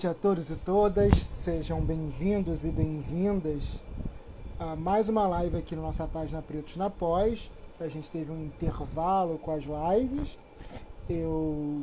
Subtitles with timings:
[0.00, 3.84] noite a todos e todas, sejam bem-vindos e bem-vindas
[4.58, 7.50] a mais uma live aqui na nossa página Pretos na Pós.
[7.78, 10.38] A gente teve um intervalo com as lives.
[11.06, 11.82] Eu.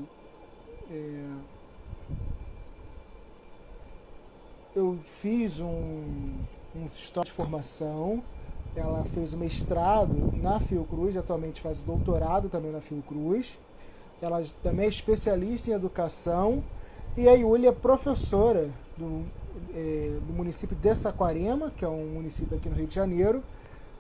[0.89, 1.27] É,
[4.75, 6.33] eu fiz um,
[6.75, 8.23] uns estudos de formação.
[8.75, 13.59] Ela fez o mestrado na Fiocruz, atualmente faz o doutorado também na Fiocruz.
[14.19, 16.63] Ela também é especialista em educação
[17.17, 19.25] e a Yulia é professora do,
[19.73, 23.43] é, do município de Saquarema, que é um município aqui no Rio de Janeiro.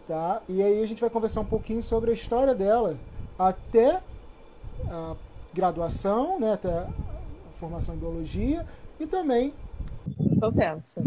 [0.07, 0.41] Tá?
[0.47, 2.95] E aí a gente vai conversar um pouquinho sobre a história dela
[3.37, 3.99] até
[4.89, 5.15] a
[5.53, 6.87] graduação, né, até a
[7.55, 8.65] formação em biologia
[8.99, 9.51] e também.
[10.31, 11.03] Estou tensa.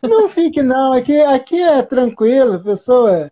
[0.00, 0.92] Não fique, não.
[0.92, 3.30] Aqui, aqui é tranquilo, pessoa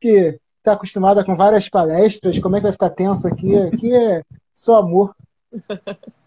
[0.00, 3.56] que está acostumada com várias palestras, como é que vai ficar tensa aqui?
[3.56, 5.16] Aqui é só amor.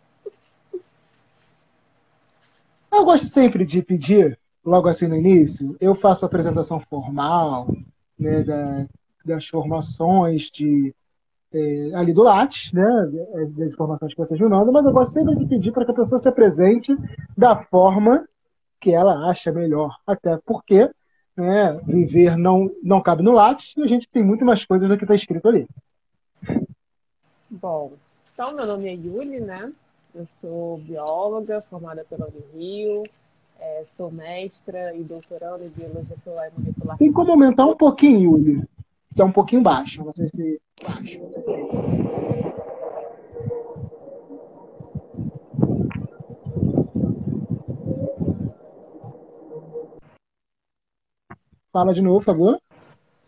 [2.98, 7.68] Eu gosto sempre de pedir, logo assim no início, eu faço a apresentação formal,
[8.18, 8.88] né, da,
[9.24, 10.96] das formações de
[11.54, 12.84] é, ali do Lattes, né,
[13.56, 15.94] das informações que vocês me mandam, mas eu gosto sempre de pedir para que a
[15.94, 16.92] pessoa se apresente
[17.38, 18.28] da forma
[18.82, 19.96] que ela acha melhor.
[20.08, 20.90] Até porque
[21.36, 24.98] né, viver não, não cabe no Lattes e a gente tem muito mais coisas do
[24.98, 25.68] que está escrito ali.
[27.48, 27.94] Bom,
[28.34, 29.72] então meu nome é Yuli, né?
[30.18, 33.04] Eu sou bióloga, formada pela Unirio,
[33.60, 36.98] é, sou mestra e doutoranda em biologia celular e molecular.
[36.98, 38.68] Tem como aumentar um pouquinho, Yuli?
[39.12, 40.04] Está um pouquinho baixo.
[40.04, 41.20] Não sei se baixo.
[51.72, 52.62] Fala de novo, por favor.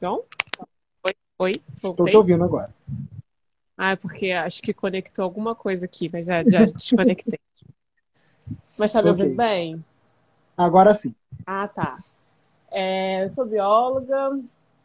[0.01, 0.23] João?
[1.05, 1.61] Oi, oi.
[1.75, 2.73] Estou te ouvindo agora.
[3.81, 7.39] Ah, é porque acho que conectou alguma coisa aqui, mas já, já desconectei.
[8.77, 9.37] Mas tá me ouvindo okay.
[9.37, 9.85] bem?
[10.57, 11.15] Agora sim.
[11.45, 11.93] Ah, tá.
[12.71, 14.37] É, eu sou bióloga,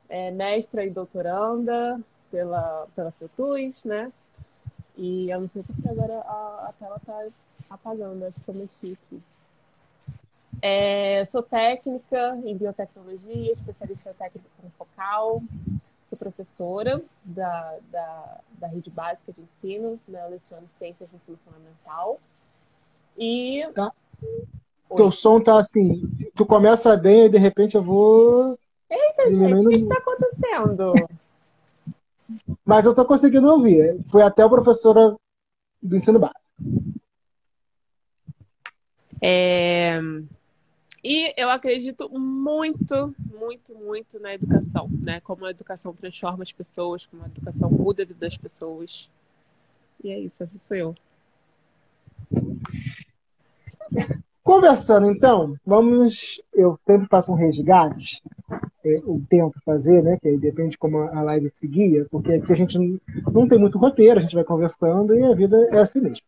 [0.09, 4.13] é, mestra e doutoranda pela, pela FUTUS, né?
[4.97, 7.27] E eu não sei porque agora a, a tela tá
[7.68, 9.23] apagando, acho que eu mexi aqui.
[10.63, 14.48] É, sou técnica em biotecnologia, especialista em técnica
[14.79, 15.42] focal,
[16.09, 20.25] sou professora da, da, da rede básica de ensino, né?
[20.25, 22.20] eu leciono ciências de ensino fundamental.
[23.17, 23.67] E.
[23.75, 23.92] Tá.
[24.97, 28.59] Teu som tá assim, tu começa bem e de repente eu vou.
[28.89, 30.92] Eita, gente, o que está acontecendo?
[32.65, 34.01] Mas eu estou conseguindo ouvir.
[34.07, 35.17] Fui até o professora
[35.83, 36.41] do ensino básico.
[39.21, 39.98] É...
[41.05, 45.20] E eu acredito muito, muito, muito na educação, né?
[45.20, 49.11] Como a educação transforma as pessoas, como a educação muda a vida das pessoas.
[50.03, 50.95] E é isso, essa sou eu.
[54.42, 56.41] Conversando então, vamos.
[56.55, 58.23] Eu sempre faço um resgate,
[58.83, 60.17] é, eu tento fazer, né?
[60.23, 62.79] Que aí depende de como a live seguia, porque aqui a gente
[63.31, 66.25] não tem muito roteiro, a gente vai conversando e a vida é assim mesmo.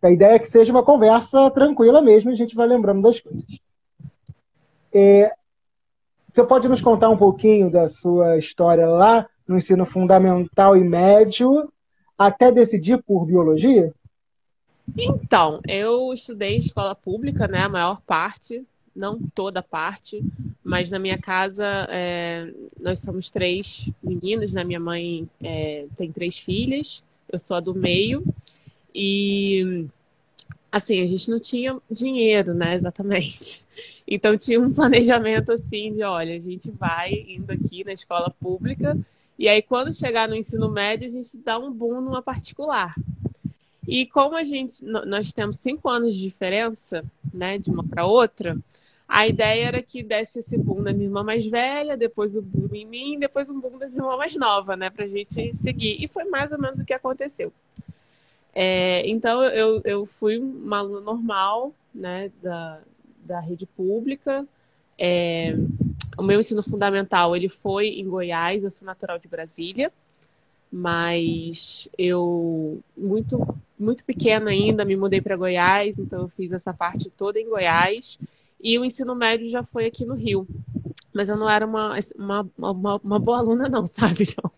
[0.00, 3.44] A ideia é que seja uma conversa tranquila mesmo a gente vai lembrando das coisas.
[4.94, 5.32] É,
[6.32, 11.68] você pode nos contar um pouquinho da sua história lá no ensino fundamental e médio,
[12.16, 13.92] até decidir por biologia?
[14.96, 17.60] Então, eu estudei escola pública, né?
[17.60, 20.22] A maior parte, não toda parte,
[20.62, 24.62] mas na minha casa é, nós somos três meninos, né?
[24.62, 28.22] Minha mãe é, tem três filhas, eu sou a do meio.
[28.94, 29.86] E
[30.74, 32.74] assim, a gente não tinha dinheiro, né?
[32.74, 33.64] Exatamente.
[34.06, 38.98] Então tinha um planejamento assim de, olha, a gente vai indo aqui na escola pública
[39.38, 42.92] e aí quando chegar no ensino médio a gente dá um boom numa particular.
[43.86, 48.58] E como a gente nós temos cinco anos de diferença, né, de uma para outra,
[49.06, 52.74] a ideia era que desse esse boom na minha irmã mais velha, depois o boom
[52.74, 56.02] em mim, depois um boom da minha irmã mais nova, né, pra gente seguir.
[56.02, 57.52] E foi mais ou menos o que aconteceu.
[58.54, 62.80] É, então eu, eu fui uma aluna normal, né, da,
[63.24, 64.46] da rede pública.
[64.96, 65.56] É,
[66.16, 69.92] o meu ensino fundamental ele foi em Goiás, eu sou natural de Brasília,
[70.70, 73.38] mas eu muito
[73.76, 78.18] muito pequena ainda me mudei para Goiás, então eu fiz essa parte toda em Goiás
[78.62, 80.46] e o ensino médio já foi aqui no Rio.
[81.12, 84.50] Mas eu não era uma, uma, uma, uma boa aluna, não, sabe, João?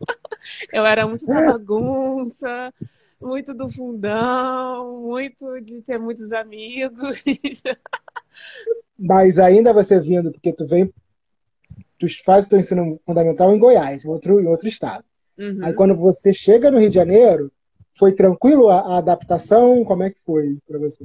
[0.73, 2.73] Eu era muito da bagunça,
[3.21, 7.23] muito do fundão, muito de ter muitos amigos.
[8.99, 10.93] Mas ainda você vindo, porque tu vem,
[11.99, 15.05] tu faz o teu ensino fundamental em Goiás, em outro, em outro estado.
[15.39, 15.59] Uhum.
[15.63, 17.53] Aí quando você chega no Rio de Janeiro,
[17.97, 19.85] foi tranquilo a, a adaptação?
[19.85, 21.05] Como é que foi para você?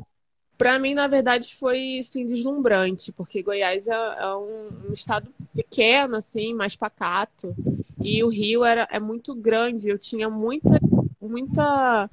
[0.58, 6.18] Para mim, na verdade, foi assim, deslumbrante, porque Goiás é, é um, um, estado pequeno,
[6.18, 7.56] assim, mais pacato.
[8.00, 9.90] E o Rio era, é muito grande.
[9.90, 10.80] Eu tinha muita,
[11.22, 12.10] muita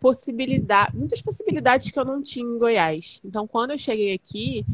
[0.00, 3.20] possibilidade, muitas possibilidades que eu não tinha em Goiás.
[3.24, 4.64] Então, quando eu cheguei aqui,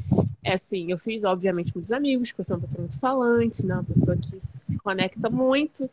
[0.42, 3.74] é assim, eu fiz, obviamente, muitos amigos, porque eu sou uma pessoa muito falante, né?
[3.74, 5.90] Uma pessoa que se conecta muito.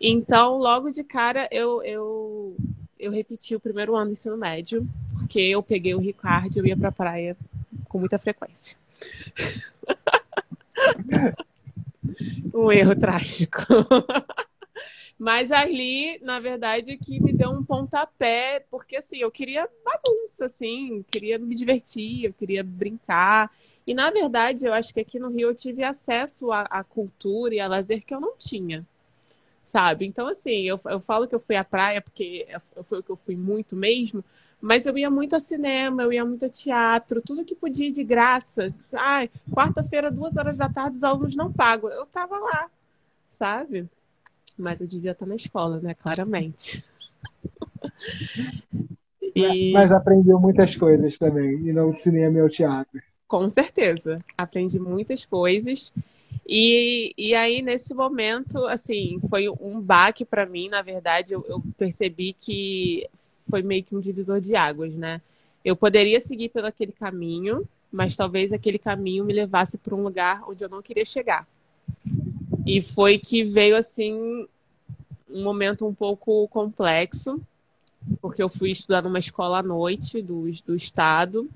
[0.00, 2.56] Então, logo de cara, eu, eu
[2.98, 6.66] eu repeti o primeiro ano do ensino médio, porque eu peguei o Ricardo e eu
[6.66, 7.36] ia pra praia
[7.88, 8.76] com muita frequência.
[12.54, 13.62] um erro trágico.
[15.18, 21.04] Mas ali, na verdade, que me deu um pontapé, porque assim, eu queria bagunça, assim,
[21.10, 23.50] queria me divertir, eu queria brincar.
[23.86, 27.54] E na verdade, eu acho que aqui no Rio eu tive acesso à, à cultura
[27.54, 28.84] e a lazer que eu não tinha
[29.64, 30.06] sabe?
[30.06, 32.46] Então, assim, eu, eu falo que eu fui à praia porque
[32.84, 34.24] foi o que eu fui muito mesmo,
[34.60, 38.04] mas eu ia muito a cinema, eu ia muito a teatro, tudo que podia de
[38.04, 38.72] graça.
[38.92, 41.90] Ai, quarta-feira, duas horas da tarde, os alunos não pagam.
[41.90, 42.70] Eu tava lá,
[43.30, 43.88] sabe?
[44.58, 45.94] Mas eu devia estar na escola, né?
[45.94, 46.84] Claramente.
[49.34, 49.72] e...
[49.72, 53.00] Mas aprendeu muitas coisas também, e não de cinema e ao teatro.
[53.28, 54.24] Com certeza.
[54.36, 55.92] Aprendi muitas coisas.
[56.48, 61.62] E, e aí, nesse momento, assim, foi um baque para mim, na verdade, eu, eu,
[61.76, 63.08] percebi que
[63.50, 65.20] foi meio que um divisor de águas, né?
[65.64, 70.48] Eu poderia seguir pelo aquele caminho, mas talvez aquele caminho me levasse para um lugar
[70.48, 71.46] onde eu não queria chegar.
[72.66, 74.46] E foi que veio, assim,
[75.30, 77.40] um momento um pouco complexo,
[78.20, 81.48] porque eu fui estudar numa escola à noite do, do estado,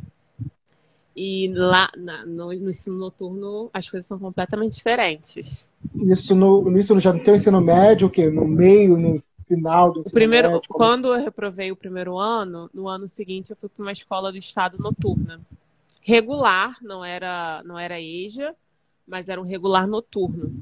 [1.15, 5.69] e lá na, no, no, ensino noturno as coisas são completamente diferentes.
[5.95, 8.31] Isso no, isso já no teu ensino médio, o quê?
[8.31, 10.69] No meio, no final do ensino o primeiro, médio?
[10.69, 14.39] Quando eu reprovei o primeiro ano, no ano seguinte eu fui para uma escola do
[14.39, 15.41] estado noturna.
[16.01, 18.55] Regular, não era, não era EJA,
[19.07, 20.55] mas era um regular noturno.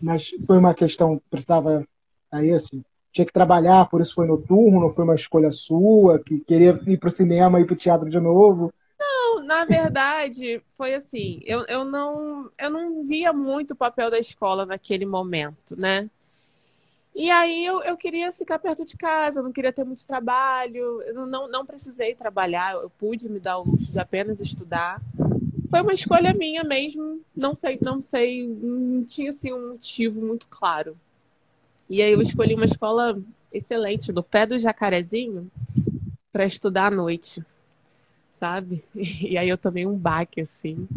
[0.00, 1.86] Mas foi uma questão, precisava
[2.30, 2.82] aí assim,
[3.12, 7.08] tinha que trabalhar, por isso foi noturno, foi uma escolha sua, que queria ir para
[7.08, 8.72] o cinema, ir para o teatro de novo
[9.46, 14.66] na verdade, foi assim, eu, eu, não, eu não via muito o papel da escola
[14.66, 16.10] naquele momento, né?
[17.14, 21.26] E aí eu, eu queria ficar perto de casa, não queria ter muito trabalho, eu
[21.26, 25.00] não, não precisei trabalhar, eu pude me dar o luxo de apenas estudar.
[25.70, 30.46] Foi uma escolha minha mesmo, não sei, não sei, não tinha assim um motivo muito
[30.48, 30.96] claro.
[31.88, 33.20] E aí eu escolhi uma escola
[33.52, 35.50] excelente, no pé do Jacarezinho,
[36.32, 37.44] para estudar à noite
[38.38, 38.84] sabe?
[38.94, 40.88] E aí eu tomei um baque, assim.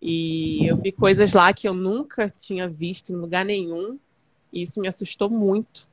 [0.00, 3.98] E eu vi coisas lá que eu nunca tinha visto em lugar nenhum.
[4.52, 5.87] E isso me assustou muito.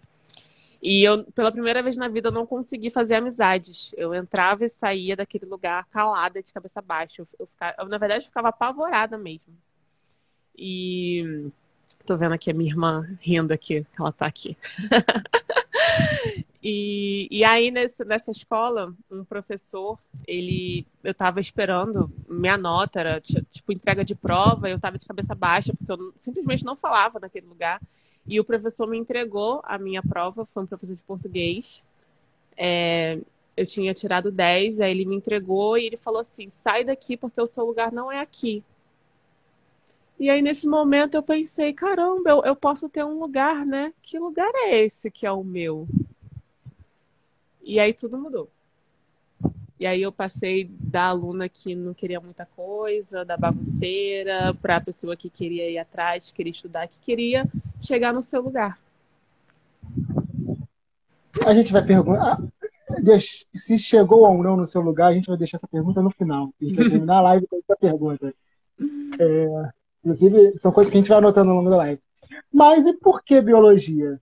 [0.88, 3.92] E eu, pela primeira vez na vida, eu não consegui fazer amizades.
[3.98, 7.24] Eu entrava e saía daquele lugar calada, de cabeça baixa.
[7.24, 9.58] Eu, eu, ficava, eu na verdade, eu ficava apavorada mesmo.
[10.56, 11.50] E
[12.06, 14.56] tô vendo aqui a minha irmã rindo aqui, ela tá aqui.
[16.68, 23.22] E, e aí, nesse, nessa escola, um professor, ele, eu estava esperando, minha nota era
[23.22, 27.46] tipo entrega de prova, eu estava de cabeça baixa, porque eu simplesmente não falava naquele
[27.46, 27.80] lugar.
[28.28, 31.86] E o professor me entregou a minha prova, foi um professor de português.
[32.58, 33.20] É,
[33.56, 37.40] eu tinha tirado 10, aí ele me entregou e ele falou assim: sai daqui porque
[37.40, 38.64] o seu lugar não é aqui.
[40.18, 43.94] E aí, nesse momento, eu pensei: caramba, eu, eu posso ter um lugar, né?
[44.02, 45.88] Que lugar é esse que é o meu?
[47.62, 48.50] E aí tudo mudou.
[49.78, 54.82] E aí eu passei da aluna que não queria muita coisa, da bagunceira, para a
[54.82, 57.46] pessoa que queria ir atrás, que queria estudar, que queria
[57.82, 58.80] chegar no seu lugar.
[61.46, 62.40] A gente vai perguntar.
[62.40, 63.20] Ah,
[63.56, 66.54] se chegou ou não no seu lugar, a gente vai deixar essa pergunta no final.
[66.62, 68.34] A gente vai terminar a live com essa pergunta.
[69.20, 72.02] É, inclusive, são coisas que a gente vai anotando ao longo da live.
[72.52, 74.20] Mas e por que biologia?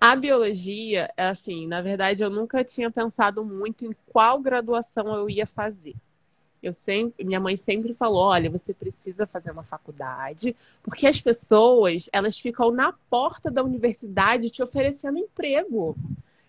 [0.00, 5.28] A biologia, é assim, na verdade, eu nunca tinha pensado muito em qual graduação eu
[5.28, 5.94] ia fazer.
[6.62, 12.08] Eu sempre, minha mãe sempre falou, olha, você precisa fazer uma faculdade, porque as pessoas,
[12.12, 15.96] elas ficam na porta da universidade te oferecendo emprego.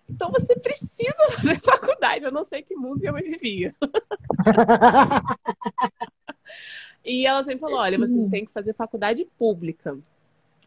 [0.09, 2.25] Então você precisa fazer faculdade.
[2.25, 3.73] Eu não sei que mundo eu vivia.
[7.05, 9.97] e ela sempre falou, olha, vocês têm que fazer faculdade pública,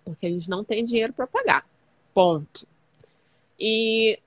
[0.04, 1.66] porque a gente não tem dinheiro para pagar.
[2.14, 2.66] Ponto.
[3.58, 4.18] E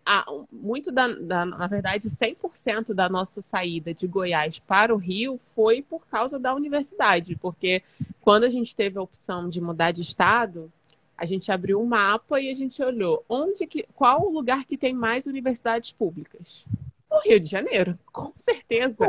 [0.52, 5.82] muito da, da, na verdade, 100% da nossa saída de Goiás para o Rio foi
[5.82, 7.84] por causa da universidade, porque
[8.22, 10.72] quando a gente teve a opção de mudar de estado,
[11.18, 14.78] a gente abriu um mapa e a gente olhou onde que, qual o lugar que
[14.78, 16.66] tem mais universidades públicas.
[17.10, 19.06] O Rio de Janeiro, com certeza.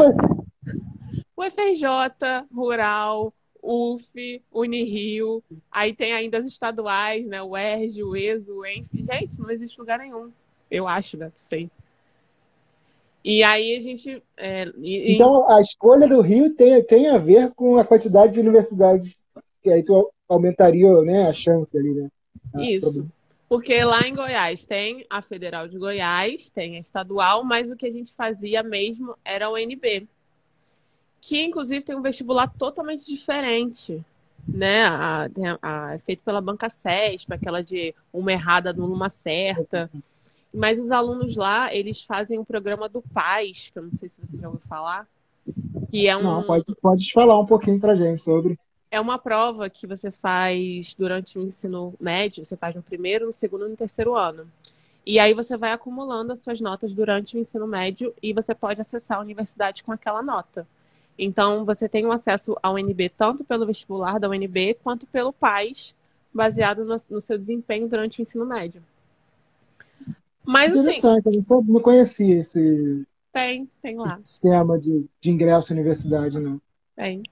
[1.36, 3.32] O FRJ, Rural,
[3.62, 7.42] UF, Unirio, aí tem ainda as estaduais, né?
[7.42, 8.88] O ERJ, o ESO, o ENF.
[8.92, 10.30] Gente, não existe lugar nenhum.
[10.70, 11.32] Eu acho, né?
[11.36, 11.70] Sei.
[13.24, 14.22] E aí a gente.
[14.36, 18.40] É, e, então, a escolha do Rio tem, tem a ver com a quantidade de
[18.40, 19.16] universidades,
[19.62, 22.08] que aí tu aumentaria né, a chance ali, né?
[22.56, 23.06] Isso.
[23.48, 27.86] Porque lá em Goiás tem a Federal de Goiás, tem a estadual, mas o que
[27.86, 30.06] a gente fazia mesmo era o NB.
[31.20, 34.04] Que inclusive tem um vestibular totalmente diferente.
[34.46, 34.84] Né?
[34.84, 35.28] A,
[35.60, 39.90] a, é feito pela banca CESP, aquela de uma errada numa certa.
[40.52, 44.20] Mas os alunos lá, eles fazem um programa do PAIS, que eu não sei se
[44.20, 45.06] você já ouviu falar.
[45.90, 46.22] Que é um...
[46.22, 48.58] Não, pode, pode falar um pouquinho pra gente sobre.
[48.90, 53.32] É uma prova que você faz durante o ensino médio, você faz no primeiro, no
[53.32, 54.46] segundo e no terceiro ano.
[55.04, 58.80] E aí você vai acumulando as suas notas durante o ensino médio e você pode
[58.80, 60.66] acessar a universidade com aquela nota.
[61.18, 65.94] Então, você tem um acesso ao UNB tanto pelo vestibular da UNB quanto pelo PAIS,
[66.32, 68.82] baseado no, no seu desempenho durante o ensino médio.
[70.46, 74.18] Mas, assim, Interessante, assim, eu não conhecia esse tem, tem lá.
[74.22, 76.60] esquema de, de ingresso à universidade, não.
[76.96, 77.22] Tem.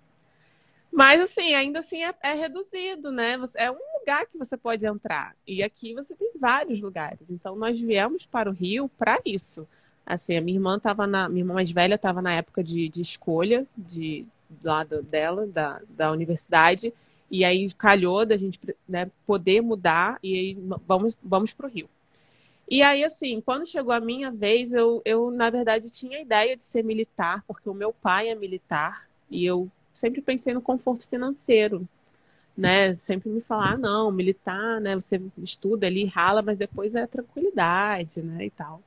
[0.92, 3.36] Mas, assim, ainda assim é, é, reduzido, né?
[3.56, 5.34] É um lugar que você pode entrar.
[5.46, 7.20] E aqui você tem vários lugares.
[7.28, 9.66] Então, nós viemos para o Rio para isso.
[10.06, 11.28] Assim, a minha irmã estava na.
[11.28, 14.25] Minha irmã mais velha estava na época de, de escolha de,
[14.62, 16.92] lado dela, da, da universidade.
[17.30, 21.88] E aí calhou da gente né, poder mudar e aí vamos, vamos para o Rio.
[22.68, 26.56] E aí, assim, quando chegou a minha vez, eu, eu, na verdade, tinha a ideia
[26.56, 31.06] de ser militar, porque o meu pai é militar, e eu sempre pensei no conforto
[31.06, 31.88] financeiro,
[32.56, 32.94] né?
[32.94, 34.96] Sempre me falar, ah, não, militar, né?
[34.96, 38.46] Você estuda ali, rala, mas depois é tranquilidade, né?
[38.46, 38.82] E tal.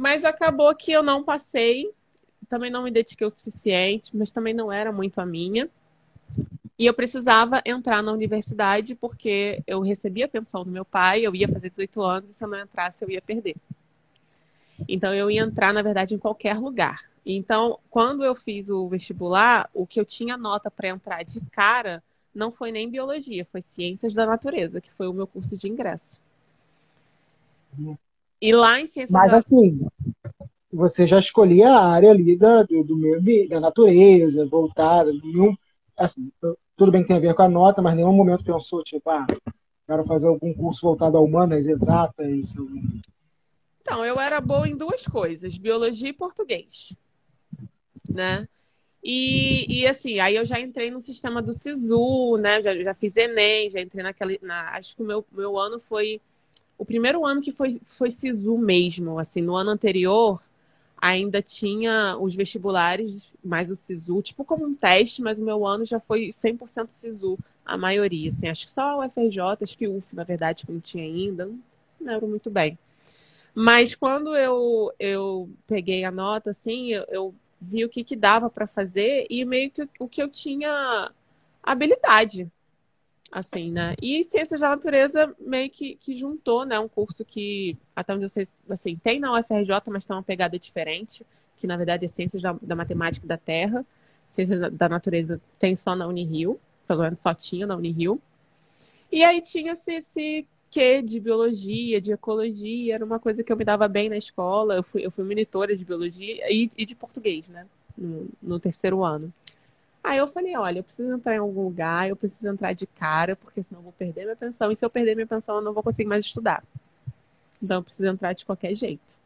[0.00, 1.92] Mas acabou que eu não passei,
[2.48, 5.68] também não me dediquei o suficiente, mas também não era muito a minha.
[6.78, 11.34] E eu precisava entrar na universidade porque eu recebia a pensão do meu pai, eu
[11.34, 13.56] ia fazer 18 anos e se eu não entrasse eu ia perder.
[14.88, 17.04] Então eu ia entrar, na verdade, em qualquer lugar.
[17.26, 22.02] Então, quando eu fiz o vestibular, o que eu tinha nota para entrar de cara
[22.34, 26.18] não foi nem biologia, foi ciências da natureza, que foi o meu curso de ingresso.
[28.40, 29.38] E lá em ciências Mas da...
[29.38, 29.78] assim,
[30.72, 35.54] você já escolhia a área ali da, do, do meio da natureza, voltada, nenhum,
[35.96, 36.30] assim,
[36.76, 39.26] tudo bem que tem a ver com a nota, mas nenhum momento pensou, tipo, ah,
[39.86, 42.54] quero fazer algum curso voltado a humanas, exatas.
[43.82, 46.94] Então, eu era boa em duas coisas, biologia e português,
[48.08, 48.48] né?
[49.02, 52.62] E, e assim, aí eu já entrei no sistema do SISU, né?
[52.62, 54.38] Já, já fiz Enem, já entrei naquele.
[54.42, 56.20] Na, acho que o meu, meu ano foi.
[56.80, 59.18] O primeiro ano que foi, foi SISU mesmo.
[59.18, 60.40] Assim, no ano anterior,
[60.96, 65.84] ainda tinha os vestibulares, mais o SISU, tipo como um teste, mas o meu ano
[65.84, 69.98] já foi 100% SISU, a maioria, assim, acho que só o FRJ, acho que o
[69.98, 71.60] UF, na verdade, que não tinha ainda, não
[72.00, 72.78] lembro muito bem.
[73.54, 78.48] Mas quando eu, eu peguei a nota, assim, eu, eu vi o que, que dava
[78.48, 81.12] para fazer e meio que o que eu tinha
[81.62, 82.50] habilidade,
[83.30, 83.94] assim, né?
[84.02, 86.78] E Ciências da Natureza meio que, que juntou, né?
[86.78, 91.24] Um curso que, até onde sei, assim, tem na UFRJ, mas tem uma pegada diferente,
[91.56, 93.86] que na verdade é Ciências da, da Matemática da Terra.
[94.30, 98.20] Ciências da, da, Natureza tem só na Unirio, pelo menos só tinha na Unirio.
[99.12, 103.56] E aí tinha esse, esse quê de biologia, de ecologia, era uma coisa que eu
[103.56, 104.76] me dava bem na escola.
[104.76, 107.66] Eu fui, eu fui monitora de biologia e, e de português, né?
[107.96, 109.32] No, no terceiro ano.
[110.02, 113.36] Aí eu falei, olha, eu preciso entrar em algum lugar, eu preciso entrar de cara,
[113.36, 114.72] porque senão eu vou perder minha pensão.
[114.72, 116.64] E se eu perder minha pensão, eu não vou conseguir mais estudar.
[117.62, 119.18] Então eu preciso entrar de qualquer jeito.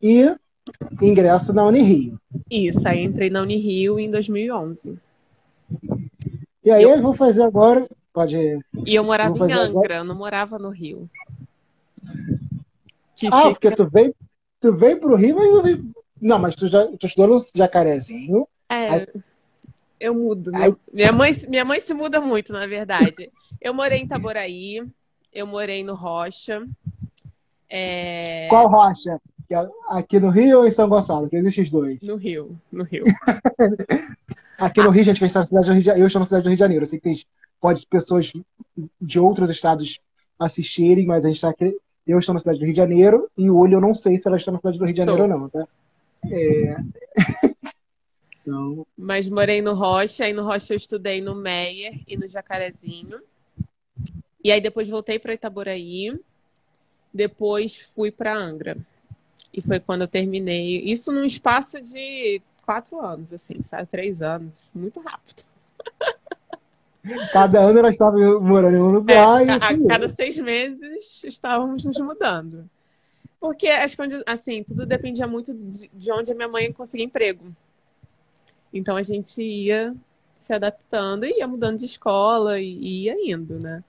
[0.00, 0.34] E
[1.02, 2.18] ingresso na Unirio.
[2.50, 4.98] Isso, aí entrei na Unirio em 2011.
[6.64, 8.36] E aí eu, eu vou fazer agora, pode
[8.86, 9.94] E eu morava em Angra, agora...
[9.96, 11.10] eu não morava no Rio.
[13.16, 13.50] Que ah, fica...
[13.50, 14.14] porque tu veio,
[14.60, 15.92] tu veio pro Rio, mas não veio...
[16.20, 19.06] Não, mas tu já tu estudou no Jacarezinho, é, Aí...
[20.00, 20.50] eu mudo.
[20.54, 20.74] Aí...
[20.92, 23.30] Minha, mãe, minha mãe se muda muito, na verdade.
[23.60, 24.82] Eu morei em Itaboraí,
[25.32, 26.66] eu morei no Rocha.
[27.68, 28.48] É...
[28.48, 29.20] Qual Rocha?
[29.50, 31.28] É aqui no Rio ou em São Gonçalo?
[31.28, 32.00] Que existem os dois.
[32.00, 33.04] No Rio, no Rio.
[34.58, 36.04] Aqui no Rio, gente, que a gente está na cidade do Rio de Janeiro.
[36.04, 36.84] Eu estou na cidade do Rio de Janeiro.
[36.84, 37.20] Eu sei que tem,
[37.60, 38.32] pode pessoas
[39.00, 39.98] de outros estados
[40.38, 41.76] assistirem, mas a gente está aqui.
[42.06, 44.28] Eu estou na cidade do Rio de Janeiro e o olho eu não sei se
[44.28, 45.36] ela está na cidade do Rio de Janeiro estou.
[45.36, 45.66] ou não, tá?
[46.30, 46.76] É...
[48.42, 48.86] Então...
[48.98, 53.20] Mas morei no Rocha, aí no Rocha eu estudei no Meyer e no Jacarezinho.
[54.44, 56.18] E aí depois voltei para Itaboraí.
[57.14, 58.76] Depois fui para Angra.
[59.52, 60.80] E foi quando eu terminei.
[60.80, 63.86] Isso num espaço de quatro anos, assim, sabe?
[63.86, 64.52] Três anos.
[64.74, 65.44] Muito rápido.
[67.32, 69.46] Cada ano ela estava morando em um lugar.
[69.46, 72.68] É, a, a cada seis meses estávamos nos mudando.
[73.40, 77.44] Porque as assim, tudo dependia muito de, de onde a minha mãe conseguia emprego.
[78.72, 79.94] Então a gente ia
[80.38, 83.82] se adaptando e ia mudando de escola e, ia indo, né?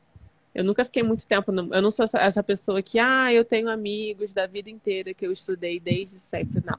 [0.54, 1.52] Eu nunca fiquei muito tempo.
[1.52, 1.74] No...
[1.74, 5.32] Eu não sou essa pessoa que, ah, eu tenho amigos da vida inteira que eu
[5.32, 6.62] estudei desde sempre.
[6.63, 6.78] Não.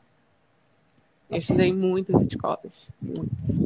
[1.28, 2.88] Eu estudei em muitas escolas.
[3.02, 3.62] Muitas.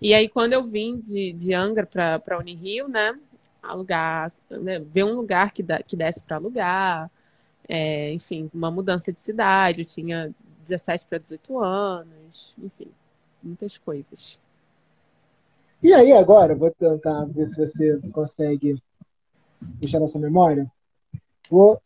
[0.00, 3.18] E aí, quando eu vim de, de Angra para Unirio, né?
[3.60, 7.10] Alugar, né, ver um lugar que, que desse para alugar.
[7.68, 9.80] É, enfim, uma mudança de cidade.
[9.80, 10.32] Eu tinha
[10.68, 12.56] 17 para 18 anos.
[12.58, 12.90] Enfim,
[13.42, 14.40] muitas coisas.
[15.82, 18.82] E aí, agora, vou tentar ver se você consegue
[19.60, 20.70] deixar na sua memória.
[21.48, 21.80] Vou...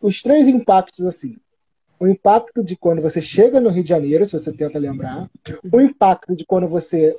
[0.00, 1.36] Os três impactos, assim.
[1.98, 5.28] O impacto de quando você chega no Rio de Janeiro, se você tenta lembrar.
[5.72, 7.18] O impacto de quando você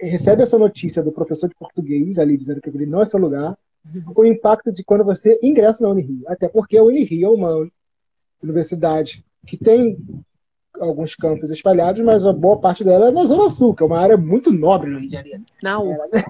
[0.00, 3.56] recebe essa notícia do professor de português ali dizendo que ele não é seu lugar.
[4.16, 6.24] O impacto de quando você ingressa na Unirio.
[6.26, 7.70] Até porque a Unirio é uma
[8.44, 9.98] universidade que tem
[10.80, 13.98] alguns campos espalhados, mas a boa parte dela é na Zona Sul, que é uma
[13.98, 15.42] área muito nobre no Rio de Janeiro.
[15.62, 16.24] Na URCA.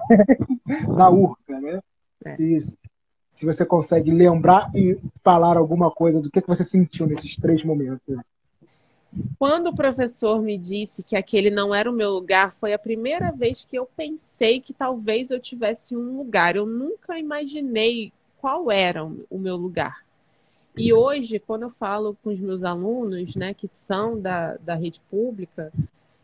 [0.87, 1.79] na URCA, né?
[2.23, 2.41] É.
[2.41, 2.77] Isso.
[3.33, 7.63] Se você consegue lembrar e falar alguma coisa do que, que você sentiu nesses três
[7.63, 8.15] momentos.
[9.37, 13.31] Quando o professor me disse que aquele não era o meu lugar, foi a primeira
[13.31, 16.55] vez que eu pensei que talvez eu tivesse um lugar.
[16.55, 20.04] Eu nunca imaginei qual era o meu lugar.
[20.77, 24.99] E hoje, quando eu falo com os meus alunos, né, que são da, da rede
[25.09, 25.71] pública,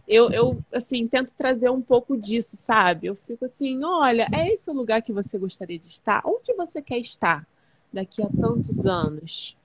[0.07, 3.07] eu, eu, assim, tento trazer um pouco disso, sabe?
[3.07, 6.21] Eu fico assim, olha, é esse o lugar que você gostaria de estar?
[6.25, 7.47] Onde você quer estar
[7.93, 9.55] daqui a tantos anos?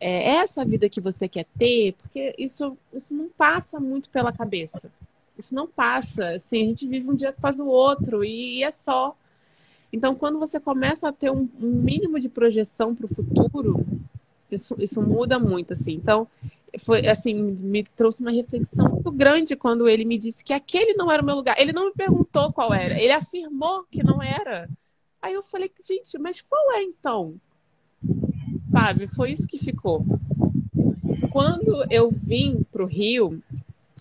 [0.00, 1.92] É essa a vida que você quer ter?
[1.92, 4.90] Porque isso, isso não passa muito pela cabeça.
[5.38, 8.72] Isso não passa, assim, a gente vive um dia após o outro e, e é
[8.72, 9.16] só.
[9.92, 13.84] Então, quando você começa a ter um, um mínimo de projeção para o futuro,
[14.54, 15.92] isso, isso muda muito, assim.
[15.92, 16.26] Então,
[16.78, 21.10] foi assim, me trouxe uma reflexão muito grande quando ele me disse que aquele não
[21.10, 21.58] era o meu lugar.
[21.58, 24.68] Ele não me perguntou qual era, ele afirmou que não era.
[25.20, 27.34] Aí eu falei, gente, mas qual é então?
[28.70, 30.04] Sabe, foi isso que ficou.
[31.30, 33.42] Quando eu vim para o Rio,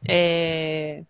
[0.07, 1.03] é,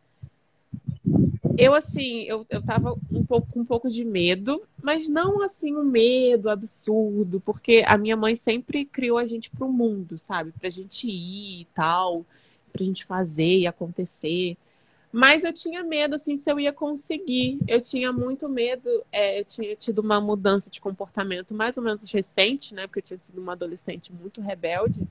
[1.58, 5.76] eu, assim, eu, eu tava um pouco, com um pouco de medo, mas não, assim,
[5.76, 10.54] um medo absurdo, porque a minha mãe sempre criou a gente pro mundo, sabe?
[10.58, 12.26] Pra gente ir e tal,
[12.72, 14.58] pra gente fazer e acontecer.
[15.12, 17.60] Mas eu tinha medo, assim, se eu ia conseguir.
[17.68, 22.10] Eu tinha muito medo, é, eu tinha tido uma mudança de comportamento mais ou menos
[22.12, 22.86] recente, né?
[22.86, 25.04] Porque eu tinha sido uma adolescente muito rebelde.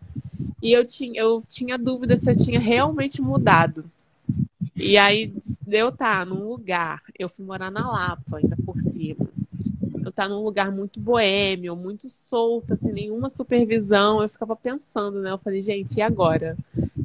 [0.62, 3.90] E eu tinha, eu tinha dúvida se eu tinha realmente mudado.
[4.78, 5.34] E aí
[5.66, 9.28] eu tá num lugar, eu fui morar na Lapa, ainda por cima.
[10.04, 14.22] Eu tá num lugar muito boêmio, muito solto, assim, nenhuma supervisão.
[14.22, 15.32] Eu ficava pensando, né?
[15.32, 16.56] Eu falei, gente, e agora?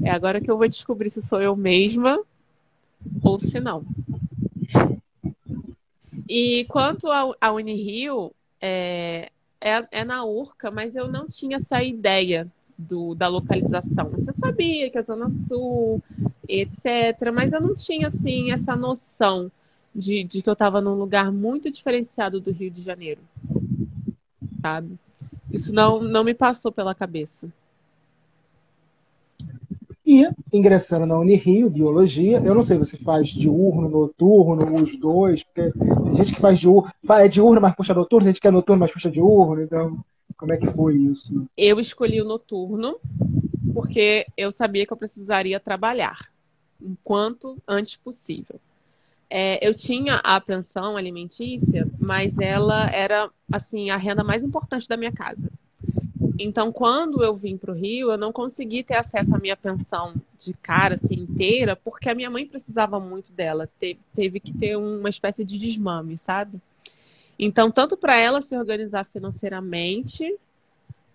[0.03, 2.21] É agora que eu vou descobrir se sou eu mesma
[3.23, 3.83] ou se não.
[6.29, 8.31] E quanto à Unirio,
[8.61, 14.09] é, é, é na Urca, mas eu não tinha essa ideia do, da localização.
[14.11, 16.01] Você sabia que a Zona Sul
[16.47, 17.31] etc.
[17.33, 19.51] Mas eu não tinha, assim, essa noção
[19.93, 23.21] de, de que eu estava num lugar muito diferenciado do Rio de Janeiro.
[24.61, 24.97] Sabe?
[25.51, 27.47] Isso não, não me passou pela cabeça.
[30.05, 35.71] E ingressando na Unirio, Biologia, eu não sei, você faz diurno, noturno, os dois, porque
[35.71, 38.81] tem gente que faz diurno, é diurno, mas puxa noturno, tem gente que é noturno,
[38.81, 40.03] mas puxa diurno, então
[40.35, 41.45] como é que foi isso?
[41.55, 42.97] Eu escolhi o noturno
[43.73, 46.32] porque eu sabia que eu precisaria trabalhar
[46.83, 48.59] o quanto antes possível.
[49.29, 54.95] É, eu tinha a pensão alimentícia, mas ela era assim a renda mais importante da
[54.95, 55.51] minha casa.
[56.37, 60.13] Então, quando eu vim para o Rio, eu não consegui ter acesso à minha pensão
[60.37, 63.69] de cara assim, inteira, porque a minha mãe precisava muito dela.
[63.79, 66.59] Teve, teve que ter uma espécie de desmame, sabe?
[67.37, 70.37] Então, tanto para ela se organizar financeiramente,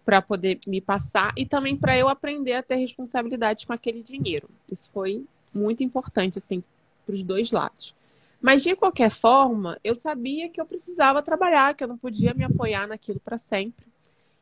[0.05, 4.49] para poder me passar, e também para eu aprender a ter responsabilidade com aquele dinheiro.
[4.71, 6.63] Isso foi muito importante, assim,
[7.05, 7.95] para os dois lados.
[8.41, 12.45] Mas, de qualquer forma, eu sabia que eu precisava trabalhar, que eu não podia me
[12.45, 13.87] apoiar naquilo para sempre.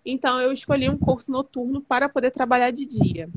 [0.05, 3.29] Então, eu escolhi um curso noturno para poder trabalhar de dia.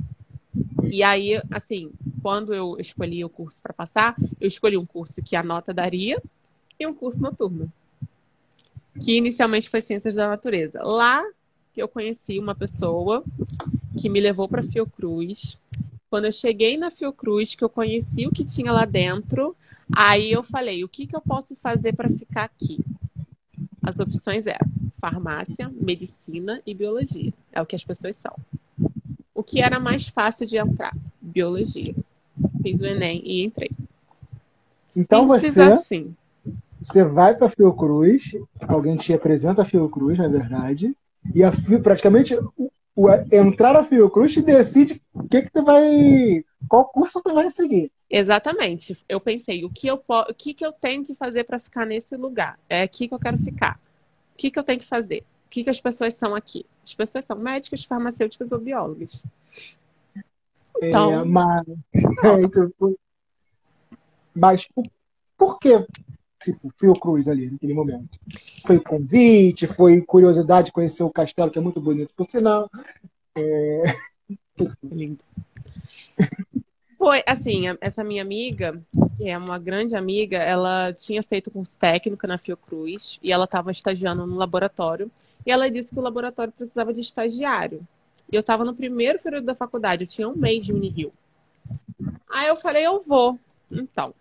[0.92, 5.36] E aí, assim, quando eu escolhi o curso para passar, eu escolhi um curso que
[5.36, 6.22] a nota daria
[6.80, 7.72] e um curso noturno.
[9.00, 10.84] Que inicialmente foi Ciências da Natureza.
[10.84, 11.24] Lá
[11.80, 13.24] eu conheci uma pessoa
[14.00, 15.60] que me levou para Fiocruz.
[16.10, 19.56] Quando eu cheguei na Fiocruz, que eu conheci o que tinha lá dentro,
[19.96, 22.80] aí eu falei: o que, que eu posso fazer para ficar aqui?
[23.82, 24.68] As opções eram
[25.00, 27.34] farmácia, medicina e biologia.
[27.52, 28.36] É o que as pessoas são.
[29.34, 30.96] O que era mais fácil de entrar?
[31.22, 31.96] Biologia.
[32.62, 33.72] Fiz o Enem e entrei.
[34.96, 36.16] Então Simples você, assim.
[36.82, 38.32] você vai para Fiocruz,
[38.68, 40.96] alguém te apresenta a Fiocruz, na verdade,
[41.34, 42.36] e a Fio, praticamente
[43.00, 47.34] o, o, entrar na Fiocruz te decide o que que tu vai, qual curso tu
[47.34, 47.92] vai seguir.
[48.10, 48.98] Exatamente.
[49.08, 52.16] Eu pensei, o que eu, o que que eu tenho que fazer para ficar nesse
[52.18, 52.60] lugar?
[52.68, 53.80] É aqui que eu quero ficar.
[54.34, 55.20] O que que eu tenho que fazer?
[55.46, 56.66] O que que as pessoas são aqui?
[56.84, 59.24] As pessoas são médicas, farmacêuticas ou biólogas.
[60.82, 62.96] É, então, é, mas, é, então,
[64.34, 64.86] mas por,
[65.38, 65.86] por que
[66.40, 68.18] tipo, Fiocruz ali naquele momento?
[68.66, 72.70] Foi convite, foi curiosidade de conhecer o castelo, que é muito bonito, por sinal.
[73.36, 73.84] É...
[74.84, 75.24] Lindo.
[76.98, 78.84] Foi, assim, essa minha amiga,
[79.16, 83.72] que é uma grande amiga, ela tinha feito curso técnico na Fiocruz e ela estava
[83.72, 85.10] estagiando no laboratório.
[85.46, 87.88] E ela disse que o laboratório precisava de estagiário.
[88.30, 91.14] E eu estava no primeiro período da faculdade, eu tinha um mês de Unirio.
[92.30, 93.40] Aí eu falei, eu vou.
[93.72, 94.14] Então,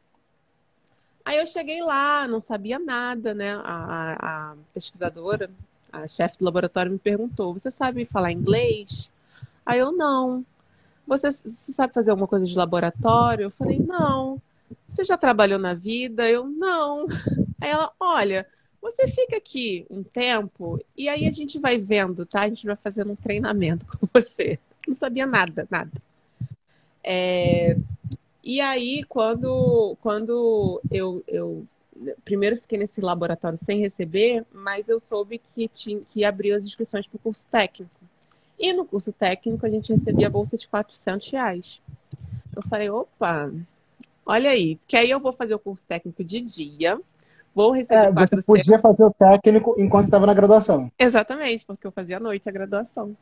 [1.29, 3.53] Aí eu cheguei lá, não sabia nada, né?
[3.57, 5.51] A, a, a pesquisadora,
[5.93, 9.12] a chefe do laboratório, me perguntou: Você sabe falar inglês?
[9.67, 10.43] Aí eu não.
[11.07, 13.43] Você, você sabe fazer alguma coisa de laboratório?
[13.43, 14.41] Eu falei: Não.
[14.88, 16.27] Você já trabalhou na vida?
[16.31, 17.07] Eu não.
[17.61, 18.47] Aí ela: Olha,
[18.81, 22.45] você fica aqui um tempo e aí a gente vai vendo, tá?
[22.45, 24.59] A gente vai fazendo um treinamento com você.
[24.87, 25.93] Não sabia nada, nada.
[27.05, 27.77] É,
[28.48, 31.66] e aí, quando, quando eu, eu
[32.24, 37.06] primeiro fiquei nesse laboratório sem receber, mas eu soube que tinha que abrir as inscrições
[37.06, 37.92] para o curso técnico.
[38.58, 41.82] E no curso técnico a gente recebia a bolsa de 400 reais.
[42.56, 43.52] Eu falei, opa,
[44.24, 46.98] olha aí, que aí eu vou fazer o curso técnico de dia,
[47.54, 50.90] vou receber é, Você podia fazer o técnico enquanto estava na graduação.
[50.98, 53.14] Exatamente, porque eu fazia à noite a graduação.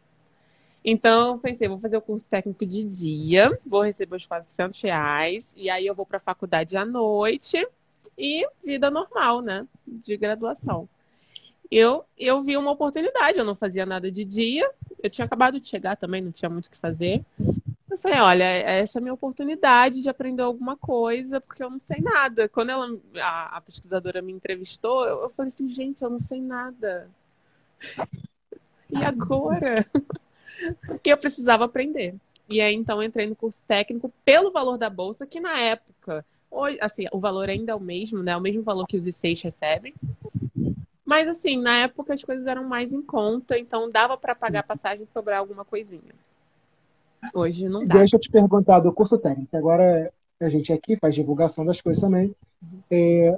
[0.89, 5.69] Então, pensei, vou fazer o curso técnico de dia, vou receber os 400 reais, e
[5.69, 7.67] aí eu vou para a faculdade à noite
[8.17, 9.67] e vida normal, né?
[9.85, 10.89] De graduação.
[11.69, 14.71] Eu, eu vi uma oportunidade, eu não fazia nada de dia,
[15.03, 17.25] eu tinha acabado de chegar também, não tinha muito o que fazer.
[17.91, 21.81] Eu falei, olha, essa é a minha oportunidade de aprender alguma coisa, porque eu não
[21.81, 22.49] sei nada.
[22.49, 26.41] Quando ela, a, a pesquisadora me entrevistou, eu, eu falei assim, gente, eu não sei
[26.41, 27.11] nada.
[28.89, 29.85] E agora?
[31.05, 32.15] E eu precisava aprender.
[32.49, 36.79] E aí, então, entrei no curso técnico pelo valor da bolsa, que na época, hoje,
[36.81, 38.33] assim, o valor ainda é o mesmo, né?
[38.33, 39.95] É o mesmo valor que os I6 recebem.
[41.05, 45.05] Mas, assim, na época as coisas eram mais em conta, então dava para pagar passagem
[45.05, 46.15] e sobrar alguma coisinha.
[47.35, 47.99] Hoje não dá.
[47.99, 49.57] Deixa eu te perguntar do curso técnico.
[49.57, 52.35] Agora a gente aqui faz divulgação das coisas também.
[52.91, 53.35] É,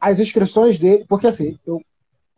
[0.00, 1.82] as inscrições dele, porque assim, eu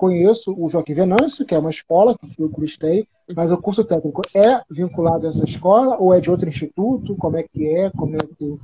[0.01, 4.23] conheço o Joaquim Venâncio, que é uma escola que fui cristei, mas o curso técnico
[4.35, 7.15] é vinculado a essa escola ou é de outro instituto?
[7.17, 7.91] Como é que é?
[7.91, 8.59] Como é que, como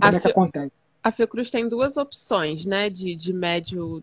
[0.00, 0.72] é que acontece?
[1.02, 4.02] A Fiocruz tem duas opções, né, de, de médio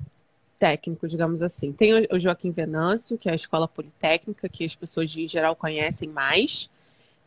[0.60, 1.72] técnico, digamos assim.
[1.72, 6.08] Tem o Joaquim Venâncio, que é a escola politécnica, que as pessoas em geral conhecem
[6.08, 6.70] mais,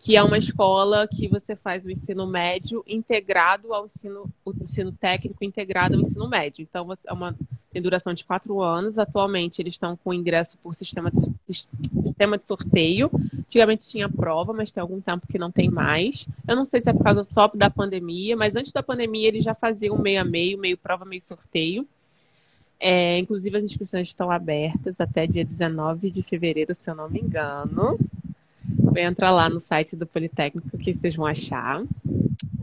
[0.01, 4.93] que é uma escola que você faz o ensino médio integrado ao ensino, o ensino
[4.93, 6.63] técnico integrado ao ensino médio.
[6.63, 7.35] Então, é uma,
[7.73, 8.99] tem duração de quatro anos.
[8.99, 13.11] Atualmente, eles estão com ingresso por sistema de, sistema de sorteio.
[13.41, 16.29] Antigamente tinha prova, mas tem algum tempo que não tem mais.
[16.47, 19.43] Eu não sei se é por causa só da pandemia, mas antes da pandemia eles
[19.43, 21.87] já faziam meio a meio, meio prova, meio sorteio.
[22.81, 27.21] É, inclusive, as inscrições estão abertas até dia 19 de fevereiro, se eu não me
[27.21, 27.99] engano.
[28.96, 31.83] Entra lá no site do Politécnico que vocês vão achar.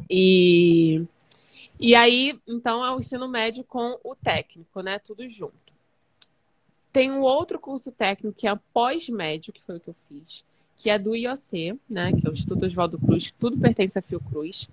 [0.10, 1.04] E,
[1.80, 5.00] e aí, então, é o ensino médio com o técnico, né?
[5.00, 5.54] Tudo junto.
[6.92, 10.44] Tem um outro curso técnico que é pós-médio, que foi o que eu fiz,
[10.78, 12.14] que é do IOC, né?
[12.14, 14.70] Que é o Instituto Oswaldo Cruz, que tudo pertence à Fiocruz.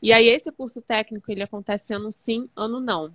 [0.00, 3.12] E aí, esse curso técnico, ele acontece ano sim, ano não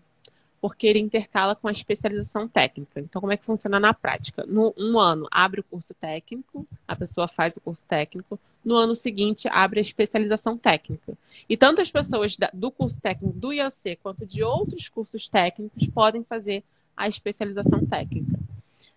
[0.62, 3.00] porque ele intercala com a especialização técnica.
[3.00, 4.46] Então, como é que funciona na prática?
[4.48, 8.40] No um ano, abre o curso técnico, a pessoa faz o curso técnico.
[8.64, 11.18] No ano seguinte, abre a especialização técnica.
[11.50, 16.24] E tanto as pessoas do curso técnico do IOC quanto de outros cursos técnicos podem
[16.24, 16.64] fazer
[16.96, 18.40] a especialização técnica.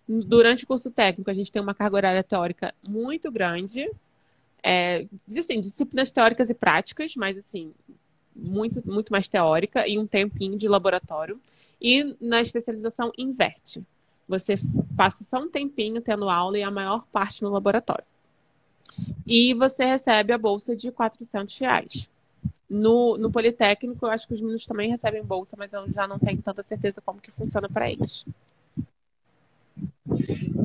[0.07, 3.89] Durante o curso técnico, a gente tem uma carga horária teórica muito grande,
[4.61, 7.73] é, assim, disciplinas teóricas e práticas, mas assim,
[8.35, 11.39] muito, muito mais teórica e um tempinho de laboratório.
[11.81, 13.83] E na especialização inverte.
[14.27, 14.55] Você
[14.97, 18.05] passa só um tempinho tendo aula e a maior parte no laboratório.
[19.25, 22.09] E você recebe a bolsa de 400 reais.
[22.67, 26.17] No, no Politécnico, eu acho que os meninos também recebem bolsa, mas eu já não
[26.17, 28.25] tenho tanta certeza como que funciona para eles.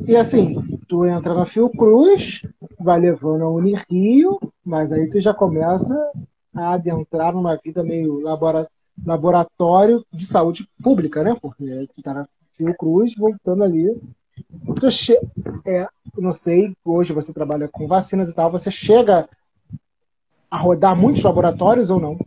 [0.07, 0.55] E assim,
[0.87, 2.43] tu entra na Fiocruz,
[2.79, 5.95] vai levando a Unirio, mas aí tu já começa
[6.53, 8.69] a adentrar numa vida meio labora,
[9.05, 11.35] laboratório de saúde pública, né?
[11.41, 13.99] Porque tu tá na Fiocruz, voltando ali.
[14.75, 15.17] Tu che
[15.65, 15.87] é,
[16.17, 19.29] não sei, hoje você trabalha com vacinas e tal, você chega
[20.49, 22.17] a rodar muitos laboratórios ou não?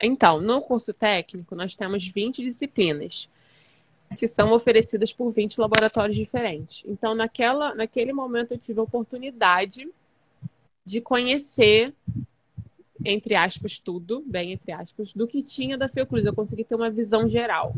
[0.00, 3.28] Então, no curso técnico, nós temos 20 disciplinas
[4.16, 6.84] que são oferecidas por 20 laboratórios diferentes.
[6.86, 9.88] Então, naquela, naquele momento, eu tive a oportunidade
[10.84, 11.94] de conhecer,
[13.04, 16.24] entre aspas, tudo, bem entre aspas, do que tinha da Fiocruz.
[16.24, 17.74] Eu consegui ter uma visão geral.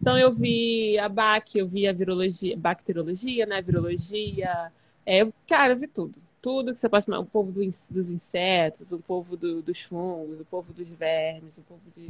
[0.00, 4.72] Então, eu vi a BAC, eu vi a virologia, bacteriologia, né, virologia.
[5.04, 6.14] É, cara, eu vi tudo.
[6.40, 7.20] Tudo que você pode imaginar.
[7.20, 11.62] O povo do, dos insetos, o povo do, dos fungos, o povo dos vermes, o
[11.62, 12.08] povo de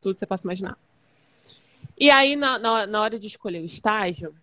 [0.00, 0.78] tudo que você possa imaginar.
[1.98, 4.34] E aí, na, na, na hora de escolher o estágio,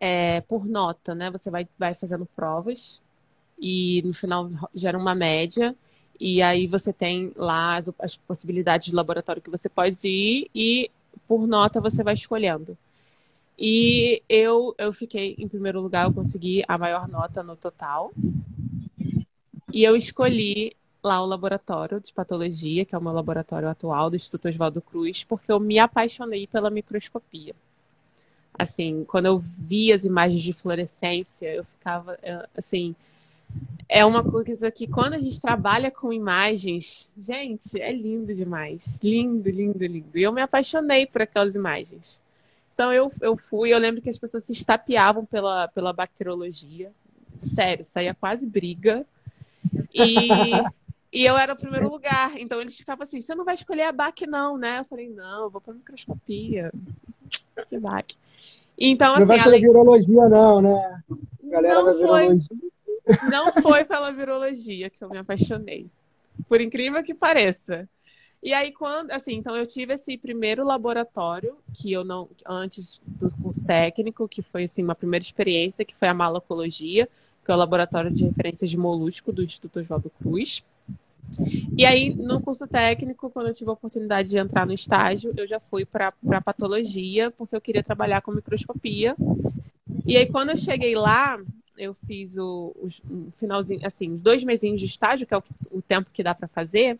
[0.00, 1.30] é, por nota, né?
[1.30, 3.00] Você vai, vai fazendo provas
[3.58, 5.74] e no final gera uma média.
[6.18, 10.90] E aí você tem lá as, as possibilidades de laboratório que você pode ir e
[11.26, 12.76] por nota você vai escolhendo.
[13.58, 18.12] E eu, eu fiquei em primeiro lugar, eu consegui a maior nota no total.
[19.72, 24.16] E eu escolhi lá o laboratório de patologia, que é o meu laboratório atual do
[24.16, 27.54] Instituto Oswaldo Cruz, porque eu me apaixonei pela microscopia.
[28.58, 32.94] Assim, quando eu vi as imagens de fluorescência, eu ficava, é, assim,
[33.88, 38.98] é uma coisa que quando a gente trabalha com imagens, gente, é lindo demais.
[39.02, 40.18] Lindo, lindo, lindo.
[40.18, 42.20] E eu me apaixonei por aquelas imagens.
[42.74, 46.92] Então eu, eu fui, eu lembro que as pessoas se estapeavam pela, pela bacteriologia.
[47.38, 49.06] Sério, saía quase briga.
[49.94, 50.08] E
[51.16, 52.38] E eu era o primeiro lugar.
[52.38, 54.80] Então eles ficavam assim: você não vai escolher a BAC, não, né?
[54.80, 56.70] Eu falei: não, eu vou para microscopia.
[57.70, 58.16] Que BAC.
[58.78, 59.62] Então, assim, não vai além...
[59.62, 61.02] virologia, não, né?
[61.44, 62.48] Galera não da virologia.
[62.48, 62.70] Foi,
[63.30, 65.86] não foi pela virologia que eu me apaixonei.
[66.48, 67.88] Por incrível que pareça.
[68.42, 73.34] E aí, quando, assim, então eu tive esse primeiro laboratório, que eu não, antes do
[73.36, 77.08] curso técnico, que foi, assim, uma primeira experiência, que foi a malacologia,
[77.44, 80.62] que é o laboratório de referências de molusco do Instituto Oswaldo Cruz.
[81.76, 85.46] E aí, no curso técnico, quando eu tive a oportunidade de entrar no estágio, eu
[85.46, 86.12] já fui para
[86.44, 89.16] patologia, porque eu queria trabalhar com microscopia.
[90.04, 91.40] E aí, quando eu cheguei lá,
[91.76, 95.82] eu fiz o, o finalzinho, assim, os dois mesinhos de estágio, que é o, o
[95.82, 96.98] tempo que dá para fazer.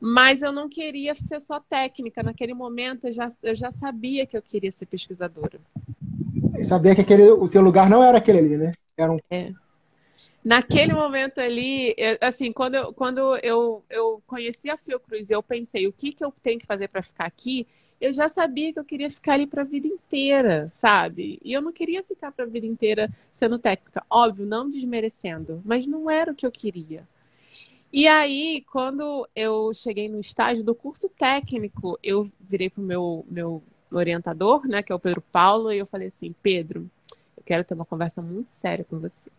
[0.00, 2.22] Mas eu não queria ser só técnica.
[2.22, 5.60] Naquele momento, eu já, eu já sabia que eu queria ser pesquisadora.
[6.56, 8.74] E sabia que aquele, o teu lugar não era aquele ali, né?
[8.96, 9.18] Era um...
[9.30, 9.52] É
[10.48, 15.86] naquele momento ali, assim, quando eu, quando eu, eu conheci a Fiocruz e eu pensei
[15.86, 17.66] o que, que eu tenho que fazer para ficar aqui,
[18.00, 21.38] eu já sabia que eu queria ficar ali para a vida inteira, sabe?
[21.44, 25.86] E eu não queria ficar para a vida inteira sendo técnica, óbvio, não desmerecendo, mas
[25.86, 27.06] não era o que eu queria.
[27.92, 33.62] E aí, quando eu cheguei no estágio do curso técnico, eu virei pro meu, meu
[33.90, 36.88] orientador, né, que é o Pedro Paulo, e eu falei assim: Pedro,
[37.36, 39.30] eu quero ter uma conversa muito séria com você.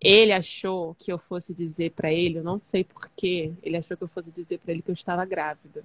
[0.00, 4.04] Ele achou que eu fosse dizer para ele, eu não sei porquê, ele achou que
[4.04, 5.82] eu fosse dizer para ele que eu estava grávida.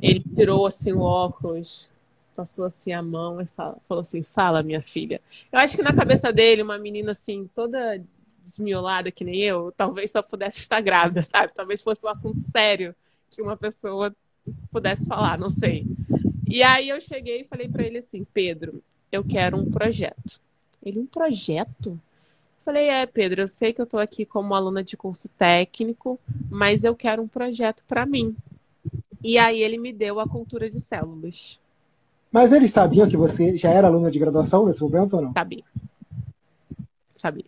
[0.00, 1.90] Ele tirou assim o óculos,
[2.36, 5.20] passou assim a mão e fala, falou assim: Fala, minha filha.
[5.50, 8.00] Eu acho que na cabeça dele, uma menina assim, toda
[8.42, 11.52] desmiolada que nem eu, talvez só pudesse estar grávida, sabe?
[11.54, 12.94] Talvez fosse um assunto sério
[13.30, 14.14] que uma pessoa
[14.70, 15.86] pudesse falar, não sei.
[16.46, 20.40] E aí eu cheguei e falei para ele assim: Pedro, eu quero um projeto.
[20.82, 22.00] Ele, um projeto?
[22.64, 26.84] Falei, é, Pedro, eu sei que eu estou aqui como aluna de curso técnico, mas
[26.84, 28.36] eu quero um projeto para mim.
[29.22, 31.60] E aí ele me deu a cultura de células.
[32.30, 35.32] Mas eles sabiam que você já era aluna de graduação nesse momento ou não?
[35.32, 35.64] Sabia.
[37.16, 37.44] Sabia.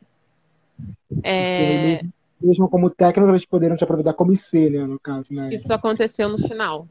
[1.22, 2.02] É...
[2.40, 5.52] Mesmo como técnico, eles poderiam te aproveitar como IC, né, no caso, né?
[5.52, 6.88] Isso aconteceu no final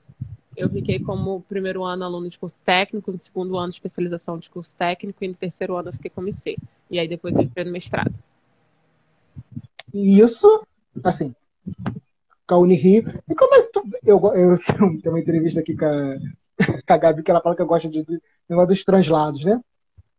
[0.60, 4.76] eu fiquei como primeiro ano aluno de curso técnico, no segundo ano especialização de curso
[4.76, 6.58] técnico e no terceiro ano eu fiquei como IC.
[6.92, 8.14] E aí depois eu entrei no mestrado.
[9.94, 10.62] E isso,
[11.02, 11.34] assim,
[12.50, 13.04] com a Unirio.
[13.30, 13.84] E como é que tu.
[14.04, 16.16] Eu, eu tenho, uma entrevista aqui com a,
[16.88, 19.62] com a Gabi que ela fala que eu gosto de, de negócio dos translados, né?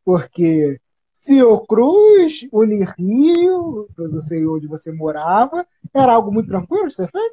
[0.05, 0.81] Porque
[1.19, 7.33] Fiocruz, Unirio, não sei onde você morava, era algo muito tranquilo você fez?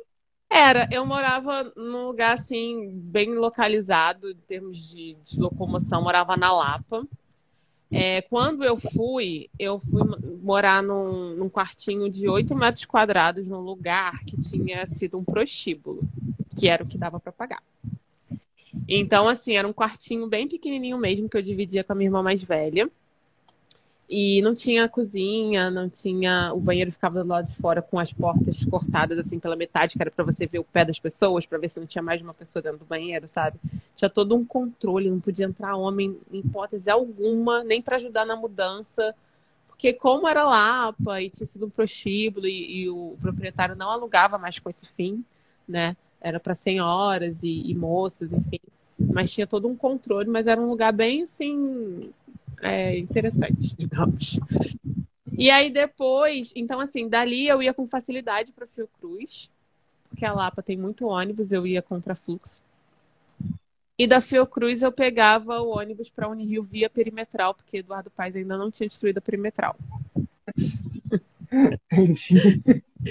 [0.50, 6.52] Era, eu morava num lugar assim, bem localizado em termos de, de locomoção, morava na
[6.52, 7.06] Lapa.
[7.92, 10.04] É, quando eu fui, eu fui
[10.42, 16.02] morar num, num quartinho de 8 metros quadrados num lugar que tinha sido um prostíbulo,
[16.58, 17.64] que era o que dava para pagar.
[18.88, 22.22] Então, assim, era um quartinho bem pequenininho mesmo que eu dividia com a minha irmã
[22.22, 22.90] mais velha.
[24.10, 26.54] E não tinha cozinha, não tinha.
[26.54, 30.02] O banheiro ficava do lado de fora com as portas cortadas assim pela metade, que
[30.02, 32.24] era para você ver o pé das pessoas, para ver se não tinha mais de
[32.24, 33.60] uma pessoa dentro do banheiro, sabe?
[33.96, 38.36] Tinha todo um controle, não podia entrar homem em hipótese alguma, nem para ajudar na
[38.36, 39.14] mudança.
[39.68, 44.38] Porque como era Lapa e tinha sido um prostíbulo e, e o proprietário não alugava
[44.38, 45.24] mais com esse fim,
[45.68, 45.98] né?
[46.22, 48.60] Era para senhoras e, e moças, enfim.
[48.98, 52.10] Mas tinha todo um controle, mas era um lugar bem assim
[52.62, 54.40] é, interessante, digamos.
[55.38, 59.52] E aí depois, então assim, dali eu ia com facilidade para Fiocruz,
[60.10, 62.64] porque a Lapa tem muito ônibus, eu ia contra fluxo.
[64.00, 68.58] E da Fiocruz eu pegava o ônibus para Unirio via perimetral, porque Eduardo Paes ainda
[68.58, 69.76] não tinha destruído a perimetral.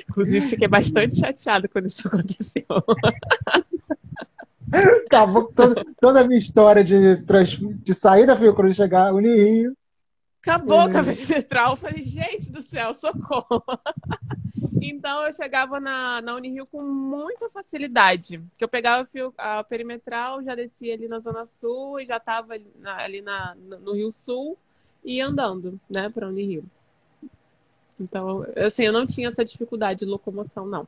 [0.09, 2.65] Inclusive, fiquei bastante chateada quando isso aconteceu.
[5.07, 7.17] Acabou toda, toda, a minha história de,
[7.83, 9.77] de sair da Fiocruz e chegar a Unirio.
[10.43, 10.93] Acabou é.
[10.93, 11.73] com a perimetral.
[11.73, 13.63] Eu falei, gente do céu, socorro.
[14.81, 18.39] Então eu chegava na, na Unirio com muita facilidade.
[18.39, 23.21] Porque eu pegava a perimetral, já descia ali na Zona Sul e já estava ali
[23.21, 24.57] na, no Rio Sul
[25.05, 26.65] e andando, né, para Unirio.
[27.99, 30.87] Então, assim, eu não tinha essa dificuldade de locomoção, não.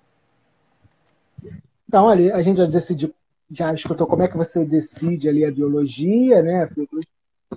[1.89, 3.15] Então, ali, a gente já decidiu
[3.51, 6.69] já escutou como é que você decide ali a biologia, né?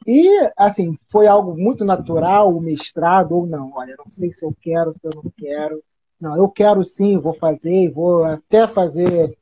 [0.08, 0.28] E,
[0.58, 3.74] assim, foi algo muito natural, o mestrado ou não?
[3.76, 5.84] Olha, não sei se eu quero, se eu não quero.
[6.20, 9.38] Não, eu quero sim, vou fazer, vou até fazer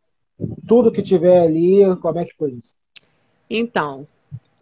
[0.68, 1.96] tudo que tiver ali.
[1.98, 2.76] Como é que foi isso?
[3.50, 4.08] Então,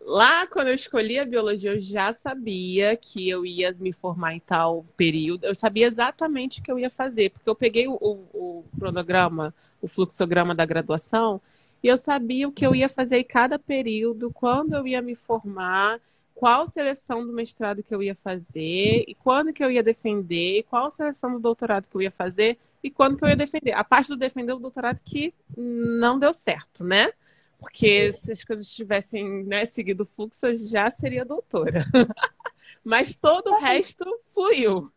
[0.01, 4.39] lá quando eu escolhi a biologia, eu já sabia que eu ia me formar em
[4.39, 5.45] tal período.
[5.45, 9.87] Eu sabia exatamente o que eu ia fazer, porque eu peguei o, o cronograma, o
[9.87, 11.39] fluxograma da graduação
[11.83, 15.15] e eu sabia o que eu ia fazer em cada período, quando eu ia me
[15.15, 15.99] formar,
[16.33, 20.91] qual seleção do mestrado que eu ia fazer, e quando que eu ia defender, qual
[20.91, 23.73] seleção do doutorado que eu ia fazer, e quando que eu ia defender.
[23.73, 27.11] A parte do defender o doutorado que não deu certo, né?
[27.59, 31.83] Porque se as coisas tivessem né, seguido o fluxo, eu já seria doutora.
[32.83, 34.91] Mas todo o resto fluiu.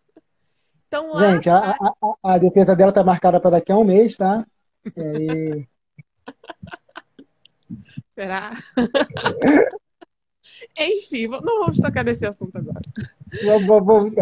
[0.86, 1.34] Então, lá...
[1.34, 4.46] Gente, a, a, a defesa dela está marcada para daqui a um mês, tá?
[4.96, 5.66] E
[8.14, 8.54] Será?
[10.78, 12.80] Enfim, não vamos tocar nesse assunto agora.
[13.66, 14.12] Vamos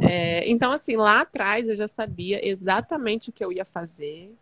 [0.00, 4.32] é, então, assim, lá atrás eu já sabia exatamente o que eu ia fazer,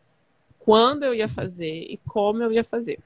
[0.59, 2.99] quando eu ia fazer e como eu ia fazer.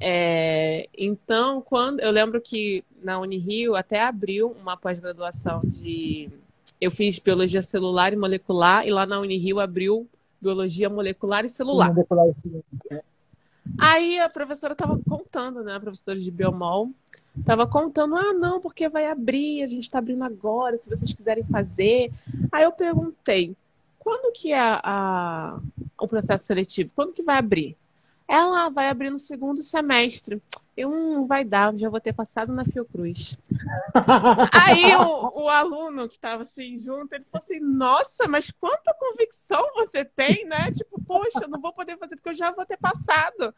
[0.00, 6.28] É, então, quando eu lembro que na Unirio até abriu uma pós-graduação de.
[6.80, 10.08] Eu fiz biologia celular e molecular, e lá na Unirio abriu
[10.44, 11.88] biologia molecular e celular.
[11.88, 12.64] Molecular e celular.
[12.90, 13.02] É.
[13.78, 15.74] Aí a professora estava contando, né?
[15.74, 16.90] A professora de biomol
[17.38, 21.44] estava contando, ah, não, porque vai abrir, a gente está abrindo agora, se vocês quiserem
[21.44, 22.12] fazer.
[22.52, 23.56] Aí eu perguntei,
[23.98, 25.60] quando que é a, a,
[25.98, 26.90] o processo seletivo?
[26.94, 27.76] Quando que vai abrir?
[28.26, 30.42] Ela vai abrir no segundo semestre.
[30.76, 33.38] Eu não hum, vai dar, já vou ter passado na Fiocruz.
[34.52, 39.62] Aí o, o aluno que estava assim junto, ele falou assim: Nossa, mas quanta convicção
[39.74, 40.72] você tem, né?
[40.72, 43.54] Tipo, poxa, eu não vou poder fazer porque eu já vou ter passado.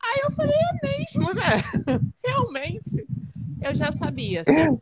[0.00, 1.62] Aí eu falei: É mesmo, né?
[2.24, 3.04] Realmente.
[3.60, 4.42] Eu já sabia.
[4.42, 4.78] Assim.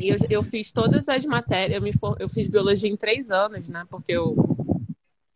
[0.00, 3.68] E eu, eu fiz todas as matérias, eu, me, eu fiz biologia em três anos,
[3.68, 3.86] né?
[3.88, 4.34] Porque eu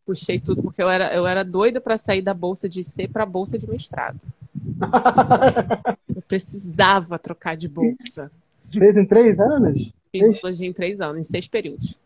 [0.05, 3.23] puxei tudo, porque eu era, eu era doida para sair da bolsa de C para
[3.23, 4.21] a bolsa de mestrado.
[6.15, 8.31] eu precisava trocar de bolsa.
[8.71, 9.93] Fez em três anos?
[10.11, 11.99] Fiz em três anos, em seis períodos.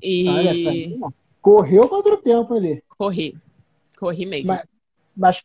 [0.00, 0.28] E...
[0.28, 0.52] Olha
[1.42, 2.82] correu contra o tempo ali.
[2.88, 3.36] Corri.
[3.98, 4.46] Corri mesmo.
[5.14, 5.42] Mas,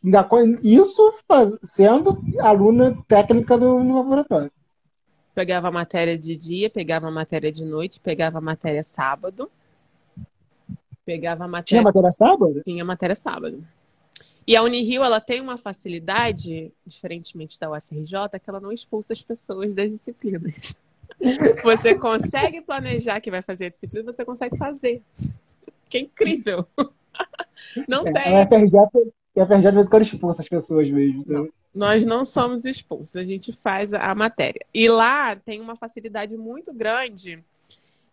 [0.62, 4.50] isso faz, sendo aluna técnica no, no laboratório.
[5.34, 9.50] Pegava matéria de dia, pegava matéria de noite, pegava matéria sábado.
[11.08, 11.64] Pegava matéria.
[11.64, 12.62] Tinha matéria sábado?
[12.66, 13.64] Tinha matéria sábado.
[14.46, 19.22] E a Unirio, ela tem uma facilidade, diferentemente da UFRJ, que ela não expulsa as
[19.22, 20.76] pessoas das disciplinas.
[21.64, 25.02] Você consegue planejar que vai fazer a disciplina, você consegue fazer.
[25.88, 26.66] Que é incrível.
[27.88, 28.36] Não é, tem.
[28.36, 31.24] A UFRJ, a UFRJ, às vezes, quando expulsa as pessoas mesmo.
[31.26, 31.48] Não, né?
[31.74, 34.64] nós não somos expulsos, a gente faz a matéria.
[34.72, 37.42] E lá tem uma facilidade muito grande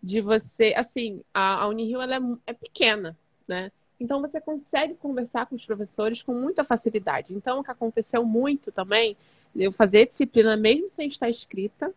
[0.05, 0.73] de você.
[0.77, 3.71] Assim, a, a Unirio ela é, é pequena, né?
[3.99, 7.33] Então você consegue conversar com os professores com muita facilidade.
[7.33, 9.17] Então o que aconteceu muito também,
[9.55, 11.91] eu fazer disciplina mesmo sem estar escrita,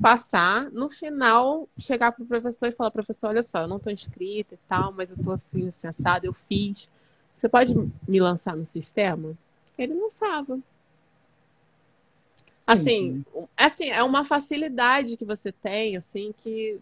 [0.00, 3.92] passar, no final chegar para o professor e falar, professor, olha só, eu não estou
[3.92, 6.88] inscrita e tal, mas eu estou assim, assim, assado, eu fiz.
[7.34, 7.74] Você pode
[8.06, 9.36] me lançar no sistema?
[9.76, 10.60] Ele lançava.
[12.66, 13.24] Assim,
[13.56, 16.78] assim, é uma facilidade que você tem, assim, que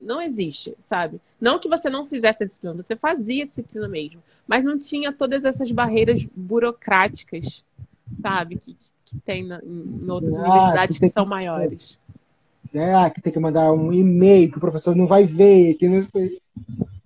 [0.00, 1.20] não existe, sabe?
[1.40, 5.12] Não que você não fizesse a disciplina, você fazia a disciplina mesmo, mas não tinha
[5.12, 7.64] todas essas barreiras burocráticas,
[8.12, 8.56] sabe?
[8.56, 11.98] Que, que tem na, em outras ah, universidades que, que são maiores.
[12.72, 16.02] É, que tem que mandar um e-mail que o professor não vai ver, que não
[16.02, 16.40] sei.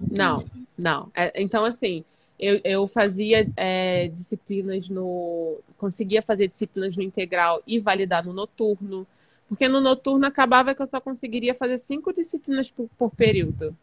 [0.00, 0.44] Não,
[0.78, 1.10] não.
[1.14, 2.04] É, então, assim,
[2.38, 5.58] eu, eu fazia é, disciplinas no.
[5.76, 9.06] conseguia fazer disciplinas no integral e validar no noturno.
[9.48, 13.76] Porque no noturno acabava que eu só conseguiria fazer cinco disciplinas por, por período.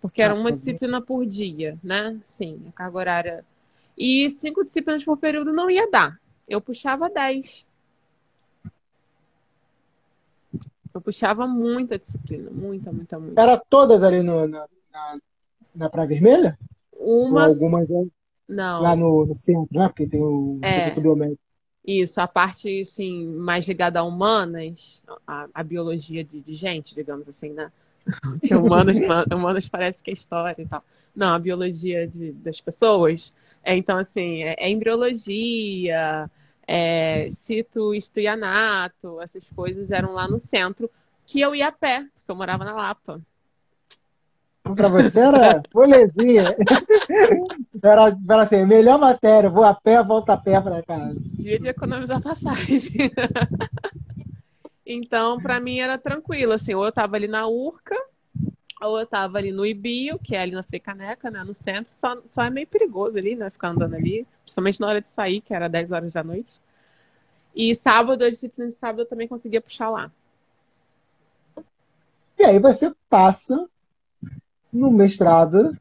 [0.00, 2.18] Porque era ah, uma tá disciplina por dia, né?
[2.26, 3.44] Sim, a carga horária.
[3.96, 6.20] E cinco disciplinas por período não ia dar.
[6.48, 7.66] Eu puxava dez.
[10.94, 13.40] Eu puxava muita disciplina, muita, muita, muita.
[13.40, 15.18] Era todas ali no, na, na,
[15.74, 16.58] na Praia Vermelha?
[16.92, 17.46] Uma.
[17.46, 17.88] algumas
[18.48, 18.82] não.
[18.82, 19.88] lá no, no, centro, né?
[19.88, 20.90] Porque tem o é.
[20.98, 21.40] Biomédico.
[21.86, 27.28] Isso, a parte assim, mais ligada a humanas, a, a biologia de, de, gente, digamos
[27.28, 27.72] assim, né?
[28.22, 28.96] Porque humanos,
[29.32, 30.84] humanos parece que é história e tal.
[31.14, 33.34] Não, a biologia de, das pessoas.
[33.62, 36.30] É, então, assim, é, é embriologia,
[36.66, 40.90] é, citohistoianato, essas coisas eram lá no centro,
[41.24, 43.20] que eu ia a pé, porque eu morava na Lapa.
[44.74, 46.56] Pra você era molezinha.
[47.80, 51.14] Era, era assim, melhor matéria, vou a pé, volto a pé pra casa.
[51.38, 52.90] Dia de economizar passagem.
[54.84, 57.94] então, pra mim era tranquilo, assim, ou eu tava ali na Urca,
[58.82, 62.18] ou eu tava ali no Ibio, que é ali na Fricaneca, né, no centro, só,
[62.30, 65.54] só é meio perigoso ali, né, ficar andando ali, principalmente na hora de sair, que
[65.54, 66.60] era 10 horas da noite.
[67.54, 70.10] E sábado, a disciplina de sábado eu também conseguia puxar lá.
[72.38, 73.68] E aí você passa
[74.72, 75.76] no mestrado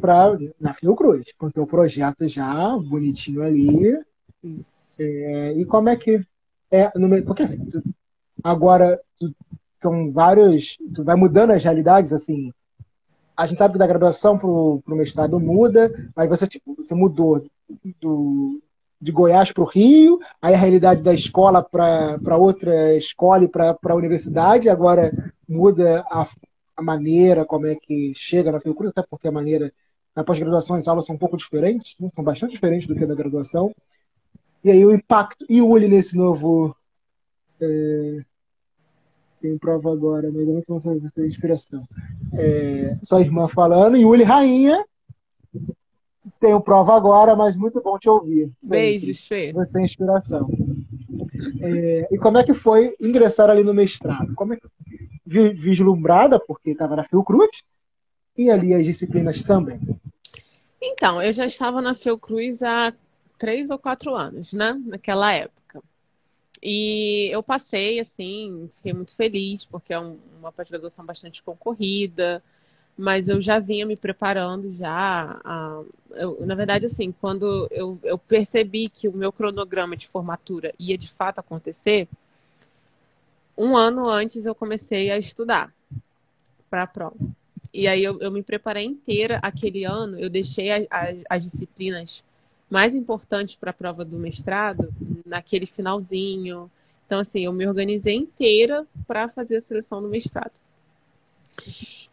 [0.00, 3.98] pra, na Fiocruz, com o projeto já bonitinho ali.
[4.42, 4.96] Isso.
[4.98, 6.24] É, e como é que
[6.70, 7.82] é no, porque assim, tu,
[8.42, 9.34] agora tu,
[9.80, 12.52] são vários, tu vai mudando as realidades assim.
[13.36, 17.44] A gente sabe que da graduação pro, pro mestrado muda, mas você tipo, você mudou
[18.00, 18.60] do
[19.00, 23.78] de Goiás para o Rio, aí a realidade da escola para outra escola e para
[23.80, 26.26] a universidade, agora muda a,
[26.78, 29.72] a maneira como é que chega na Fiocruz, até porque a maneira
[30.14, 32.08] na pós-graduação as aulas são um pouco diferentes, né?
[32.14, 33.74] são bastante diferentes do que na graduação.
[34.62, 36.74] E aí o impacto e o Uli nesse novo
[37.60, 38.24] é,
[39.40, 41.84] tem prova agora, mas é muito bom saber essa inspiração.
[42.32, 44.84] É, só irmã falando, e Uli Rainha.
[46.38, 48.52] Tenho prova agora, mas muito bom te ouvir.
[48.62, 49.52] Beijos, Fê.
[49.52, 50.48] Você tem inspiração.
[51.60, 54.32] É, e como é que foi ingressar ali no mestrado?
[54.36, 54.68] Como é que
[55.28, 57.62] vislumbrada, porque estava na Fiocruz,
[58.36, 59.80] e ali as disciplinas também?
[60.80, 62.92] Então, eu já estava na Fiocruz há
[63.36, 64.80] três ou quatro anos, né?
[64.86, 65.82] Naquela época.
[66.62, 72.42] E eu passei, assim, fiquei muito feliz, porque é uma pós-graduação bastante concorrida,
[72.96, 75.40] mas eu já vinha me preparando já.
[75.44, 80.74] A, eu, na verdade, assim, quando eu, eu percebi que o meu cronograma de formatura
[80.78, 82.08] ia de fato acontecer,
[83.58, 85.74] um ano antes eu comecei a estudar
[86.70, 87.16] para a prova.
[87.74, 92.24] E aí eu, eu, me preparei inteira aquele ano, eu deixei a, a, as disciplinas
[92.70, 94.92] mais importantes para a prova do mestrado
[95.26, 96.70] naquele finalzinho.
[97.06, 100.52] Então, assim, eu me organizei inteira para fazer a seleção do mestrado.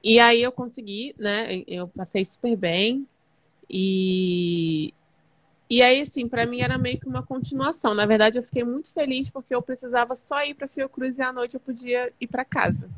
[0.04, 1.64] E aí eu consegui, né?
[1.68, 3.08] Eu passei super bem.
[3.70, 4.94] E,
[5.70, 7.94] e aí, assim, para mim era meio que uma continuação.
[7.94, 11.34] Na verdade, eu fiquei muito feliz porque eu precisava só ir para Fiocruz e à
[11.34, 12.90] noite eu podia ir para casa.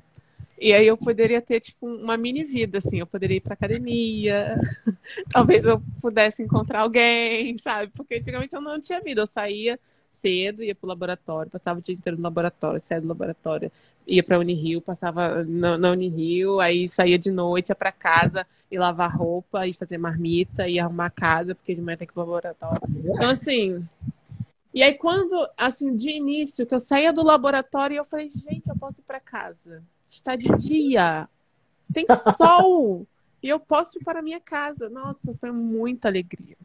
[0.60, 3.00] E aí eu poderia ter, tipo, uma mini vida, assim.
[3.00, 4.60] Eu poderia ir para academia,
[5.32, 7.92] talvez eu pudesse encontrar alguém, sabe?
[7.96, 9.22] Porque antigamente eu não tinha vida.
[9.22, 9.80] Eu saía
[10.12, 13.72] cedo, ia pro laboratório, passava o dia inteiro no laboratório, saía do laboratório,
[14.06, 18.78] ia para Unirio, passava na, na Unirio, aí saía de noite, ia para casa e
[18.78, 22.16] lavar roupa e fazer marmita e arrumar a casa, porque de manhã tem que ir
[22.16, 22.82] pro laboratório.
[23.06, 23.86] Então, assim.
[24.74, 28.76] E aí, quando, assim, de início, que eu saía do laboratório, eu falei, gente, eu
[28.76, 29.84] posso ir para casa.
[30.08, 31.28] Está de dia.
[31.92, 32.06] Tem
[32.38, 33.08] sol.
[33.42, 34.90] e eu posso ir para minha casa.
[34.90, 36.58] Nossa, foi muita alegria.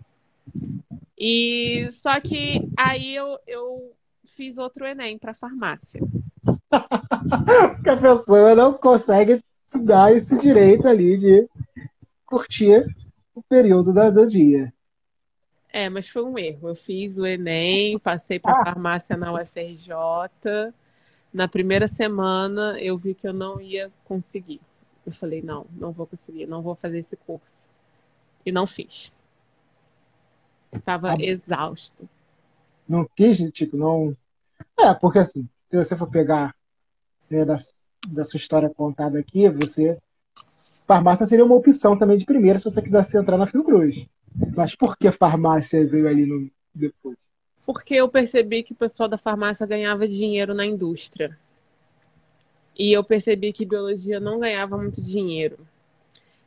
[1.25, 3.95] E só que aí eu, eu
[4.35, 6.01] fiz outro Enem para farmácia.
[6.43, 11.49] Porque a pessoa não consegue se dar esse direito ali de
[12.27, 12.85] curtir
[13.33, 14.75] o período da, do dia.
[15.73, 16.71] É, mas foi um erro.
[16.71, 18.65] Eu fiz o Enem, passei para ah.
[18.65, 19.95] farmácia na UFRJ.
[21.33, 24.61] Na primeira semana eu vi que eu não ia conseguir.
[25.07, 27.71] Eu falei, não, não vou conseguir, não vou fazer esse curso.
[28.45, 29.13] E não fiz.
[30.73, 31.17] Estava ah.
[31.21, 32.09] exausto.
[32.89, 34.17] Não quis, tipo, não.
[34.79, 36.55] É, porque assim, se você for pegar
[37.31, 37.59] né, da,
[38.09, 39.99] da sua história contada aqui, você.
[40.87, 44.07] Farmácia seria uma opção também de primeira se você quisesse entrar na Fiocruz.
[44.55, 47.17] Mas por que farmácia veio ali no, depois?
[47.65, 51.39] Porque eu percebi que o pessoal da farmácia ganhava dinheiro na indústria.
[52.77, 55.59] E eu percebi que biologia não ganhava muito dinheiro.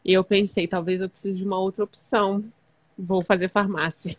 [0.03, 2.43] E eu pensei, talvez eu precise de uma outra opção.
[2.97, 4.17] Vou fazer farmácia.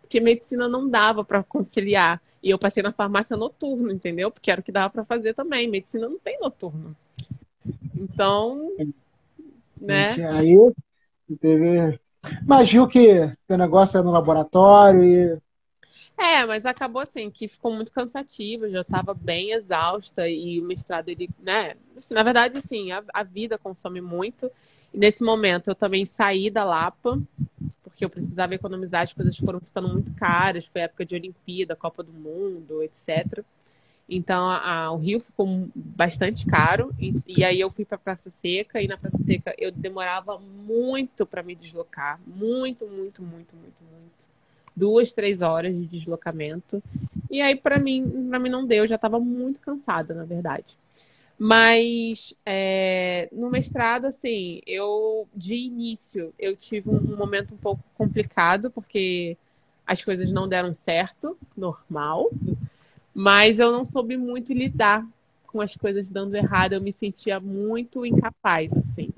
[0.00, 2.20] Porque medicina não dava para conciliar.
[2.42, 4.30] E eu passei na farmácia noturno, entendeu?
[4.30, 5.68] Porque era o que dava para fazer também.
[5.68, 6.96] Medicina não tem noturno.
[7.94, 8.72] Então,
[9.80, 10.14] né?
[10.28, 10.56] Aí
[11.40, 11.98] teve
[12.46, 15.38] mas viu que o negócio é no laboratório e.
[16.16, 21.08] É, mas acabou assim, que ficou muito cansativo, já estava bem exausta e o mestrado,
[21.08, 21.74] ele, né?
[21.96, 24.50] Assim, na verdade, assim, a, a vida consome muito.
[24.92, 27.20] Nesse momento eu também saí da Lapa,
[27.82, 32.02] porque eu precisava economizar, as coisas foram ficando muito caras, foi época de Olimpíada, Copa
[32.02, 33.44] do Mundo, etc.
[34.08, 38.30] Então a, a, o Rio ficou bastante caro e, e aí eu fui para Praça
[38.30, 43.82] Seca e na Praça Seca eu demorava muito para me deslocar, muito, muito, muito, muito,
[43.82, 44.28] muito,
[44.76, 46.82] duas, três horas de deslocamento.
[47.30, 50.76] E aí para mim, para mim não deu, eu já estava muito cansada, na verdade.
[51.44, 58.70] Mas é, no mestrado, assim, eu de início eu tive um, momento um pouco complicado
[58.70, 59.36] porque
[59.84, 62.30] as coisas não deram certo, normal.
[63.12, 65.04] Mas eu não soube muito lidar
[65.48, 66.74] com as coisas dando errado.
[66.74, 69.10] Eu me sentia muito incapaz, assim.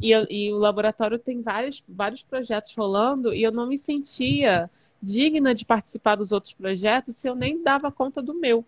[0.00, 4.70] E, eu, e o laboratório tem vários, vários projetos rolando e eu não me sentia
[5.02, 8.64] digna de participar dos outros projetos se eu nem dava conta do meu.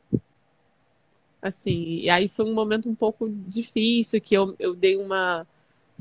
[1.47, 5.47] Assim, e aí foi um momento um pouco difícil que eu, eu dei uma,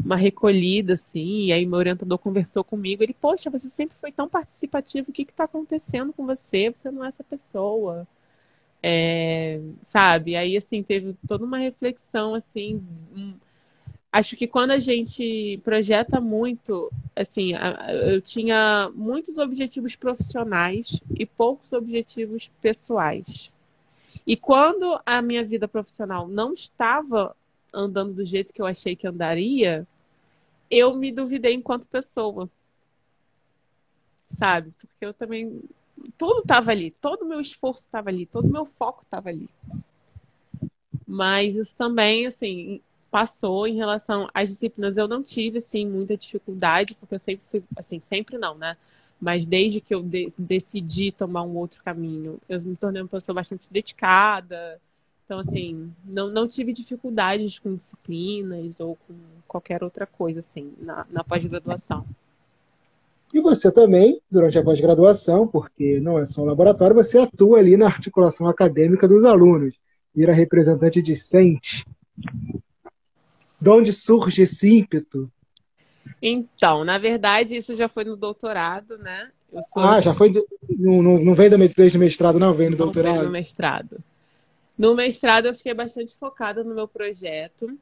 [0.04, 3.04] uma recolhida, assim, e aí meu orientador conversou comigo.
[3.04, 6.70] Ele, poxa, você sempre foi tão participativo, o que está acontecendo com você?
[6.72, 8.08] Você não é essa pessoa.
[8.84, 10.36] É, sabe?
[10.36, 12.82] Aí, assim, teve toda uma reflexão, assim.
[14.12, 17.52] Acho que quando a gente projeta muito, assim,
[18.10, 23.52] eu tinha muitos objetivos profissionais e poucos objetivos pessoais.
[24.26, 27.36] E quando a minha vida profissional não estava
[27.74, 29.88] andando do jeito que eu achei que andaria,
[30.70, 32.50] eu me duvidei enquanto pessoa.
[34.28, 34.72] Sabe?
[34.80, 35.62] Porque eu também
[36.18, 39.50] tudo estava ali, todo o meu esforço estava ali, todo o meu foco estava ali.
[41.08, 44.98] Mas isso também, assim, passou em relação às disciplinas.
[44.98, 48.76] Eu não tive, assim, muita dificuldade, porque eu sempre fui, assim, sempre não, né?
[49.20, 53.36] Mas desde que eu de decidi tomar um outro caminho, eu me tornei uma pessoa
[53.36, 54.80] bastante dedicada.
[55.26, 59.16] Então, assim, não, não tive dificuldades com disciplinas ou com
[59.48, 62.06] qualquer outra coisa, assim, na, na pós-graduação.
[63.34, 67.76] E você também, durante a pós-graduação, porque não é só um laboratório, você atua ali
[67.76, 69.76] na articulação acadêmica dos alunos,
[70.14, 71.86] vira representante discente.
[73.60, 75.30] De onde surge esse ímpeto?
[76.28, 79.30] Então, na verdade, isso já foi no doutorado, né?
[79.72, 79.84] Sou...
[79.84, 80.34] Ah, já foi.
[80.68, 83.18] Não, não, não vem desde o mestrado, não, vem no não doutorado?
[83.18, 84.04] Vem no mestrado.
[84.76, 87.78] No mestrado, eu fiquei bastante focada no meu projeto.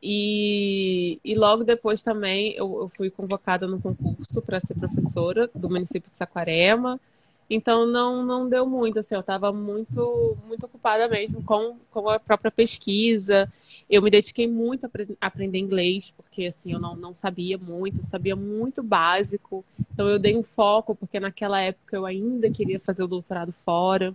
[0.00, 5.68] E, e logo depois também eu, eu fui convocada no concurso para ser professora do
[5.68, 7.00] município de Saquarema.
[7.50, 12.20] Então não, não deu muito, assim, eu estava muito, muito ocupada mesmo com, com a
[12.20, 13.52] própria pesquisa.
[13.88, 18.34] Eu me dediquei muito a aprender inglês, porque assim, eu não, não sabia muito, sabia
[18.34, 19.64] muito básico.
[19.92, 24.14] Então eu dei um foco, porque naquela época eu ainda queria fazer o doutorado fora.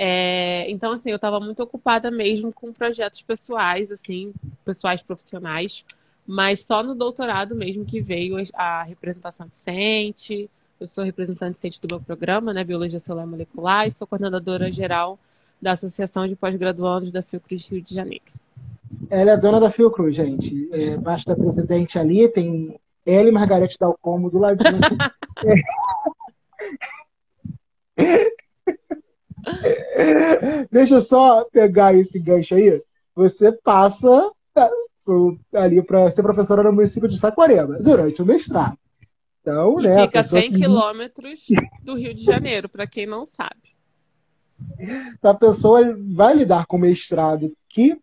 [0.00, 4.32] É, então, assim, eu estava muito ocupada mesmo com projetos pessoais, assim,
[4.64, 5.84] pessoais profissionais,
[6.24, 10.48] mas só no doutorado mesmo que veio a representação docente.
[10.78, 15.18] Eu sou representante docente do meu programa, né, Biologia Celular Molecular, e sou coordenadora geral
[15.60, 18.24] da Associação de Pós-Graduandos da Fiocruz Rio de Janeiro.
[19.10, 20.68] Ela é dona da Fiocruz, gente.
[20.72, 24.78] É, embaixo da presidente ali tem ela e Margarete Dalcomo do ladinho.
[27.96, 27.96] é.
[30.70, 32.82] Deixa eu só pegar esse gancho aí.
[33.14, 34.70] Você passa tá,
[35.54, 38.78] ali para ser professora no município de Saquarema durante o mestrado.
[39.40, 41.46] Então, né, fica 100 quilômetros
[41.82, 43.67] do Rio de Janeiro, para quem não sabe.
[45.22, 47.96] A pessoa vai lidar com mestrado que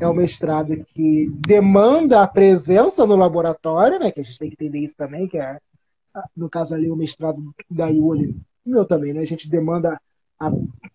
[0.00, 4.10] é um mestrado que demanda a presença no laboratório, né?
[4.10, 5.58] Que a gente tem que entender isso também, que é,
[6.36, 7.40] no caso ali, o mestrado
[7.70, 8.36] da Iuli,
[8.66, 9.20] o meu também, né?
[9.20, 10.00] A gente demanda
[10.38, 10.50] a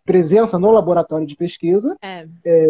[0.06, 2.28] presença no laboratório de pesquisa, é.
[2.46, 2.68] É,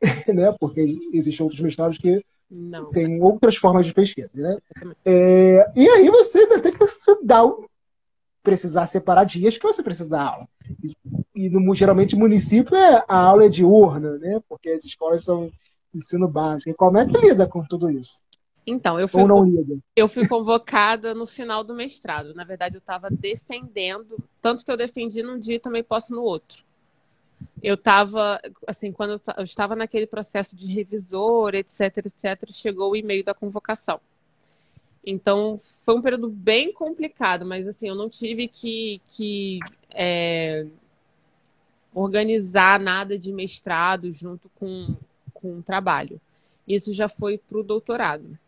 [0.32, 0.54] né?
[0.60, 2.90] Porque existem outros mestrados que Não.
[2.90, 4.58] têm outras formas de pesquisa, né?
[5.04, 6.78] É, e aí você ainda tem que
[7.24, 7.44] dar
[8.42, 10.48] precisar separar dias que você precisa dar aula.
[11.38, 14.40] E, no, geralmente município é, a aula é diurna, né?
[14.48, 15.48] Porque as escolas são
[15.94, 16.70] ensino básico.
[16.70, 18.20] E como é que lida com tudo isso?
[18.66, 19.78] Então, eu fui, Ou não lida?
[19.94, 22.34] eu fui convocada no final do mestrado.
[22.34, 26.22] Na verdade, eu estava defendendo, tanto que eu defendi num dia e também posso no
[26.22, 26.64] outro.
[27.62, 32.96] Eu estava, assim, quando eu, eu estava naquele processo de revisor, etc, etc, chegou o
[32.96, 34.00] e-mail da convocação.
[35.06, 39.60] Então, foi um período bem complicado, mas assim, eu não tive que, que
[39.90, 40.66] é,
[41.98, 44.94] organizar nada de mestrado junto com,
[45.34, 46.20] com o trabalho.
[46.66, 48.38] Isso já foi para o doutorado.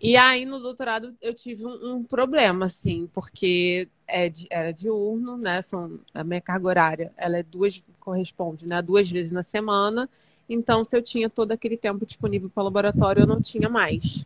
[0.00, 5.36] E aí, no doutorado, eu tive um, um problema, assim, porque é de, era diurno,
[5.36, 5.60] né?
[5.62, 8.80] São, a minha carga horária, ela é duas, corresponde, né?
[8.80, 10.08] Duas vezes na semana.
[10.48, 14.24] Então, se eu tinha todo aquele tempo disponível para o laboratório, eu não tinha mais.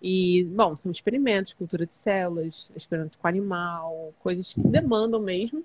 [0.00, 5.64] E, bom, são experimentos, cultura de células, experimentos com animal, coisas que demandam mesmo.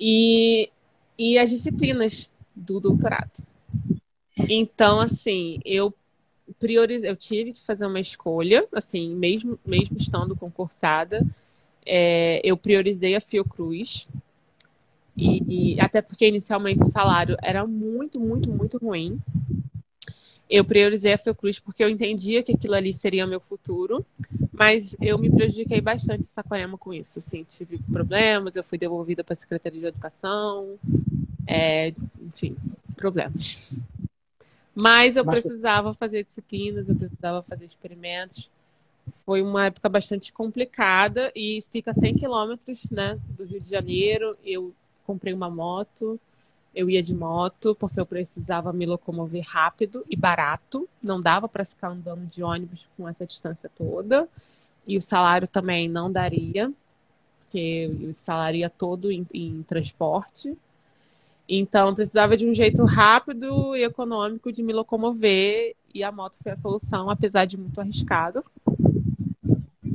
[0.00, 0.70] E,
[1.18, 3.44] e as disciplinas do doutorado.
[4.48, 5.94] Então, assim, eu
[6.58, 11.24] priorizei, eu tive que fazer uma escolha, assim, mesmo, mesmo estando concursada,
[11.84, 14.08] é, eu priorizei a Fiocruz.
[15.16, 19.20] E, e até porque inicialmente o salário era muito, muito, muito ruim.
[20.50, 24.04] Eu priorizei a Fiocruz porque eu entendia que aquilo ali seria meu futuro,
[24.52, 27.20] mas eu me prejudiquei bastante em Saquarema com isso.
[27.20, 30.76] Assim, tive problemas, eu fui devolvida para a Secretaria de Educação,
[31.46, 32.56] é, enfim,
[32.96, 33.78] problemas.
[34.74, 38.50] Mas eu precisava fazer disciplinas, eu precisava fazer experimentos.
[39.24, 44.36] Foi uma época bastante complicada e fica 100 quilômetros né, do Rio de Janeiro.
[44.44, 44.74] Eu
[45.04, 46.18] comprei uma moto,
[46.74, 50.88] eu ia de moto porque eu precisava me locomover rápido e barato.
[51.02, 54.28] Não dava para ficar andando de ônibus com essa distância toda.
[54.86, 56.72] E o salário também não daria,
[57.40, 60.56] porque eu salaria todo em, em transporte.
[61.48, 66.52] Então, precisava de um jeito rápido e econômico de me locomover e a moto foi
[66.52, 68.44] a solução, apesar de muito arriscado.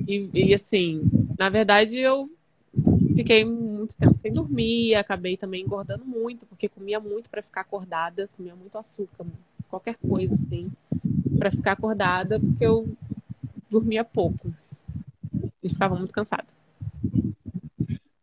[0.08, 1.02] E, e assim,
[1.40, 2.30] na verdade, eu
[3.16, 3.46] fiquei
[3.86, 8.56] muito tempo sem dormir, acabei também engordando muito, porque comia muito para ficar acordada, comia
[8.56, 9.26] muito açúcar,
[9.70, 10.72] qualquer coisa assim,
[11.38, 12.88] para ficar acordada, porque eu
[13.70, 14.54] dormia pouco
[15.64, 16.48] e ficava muito cansada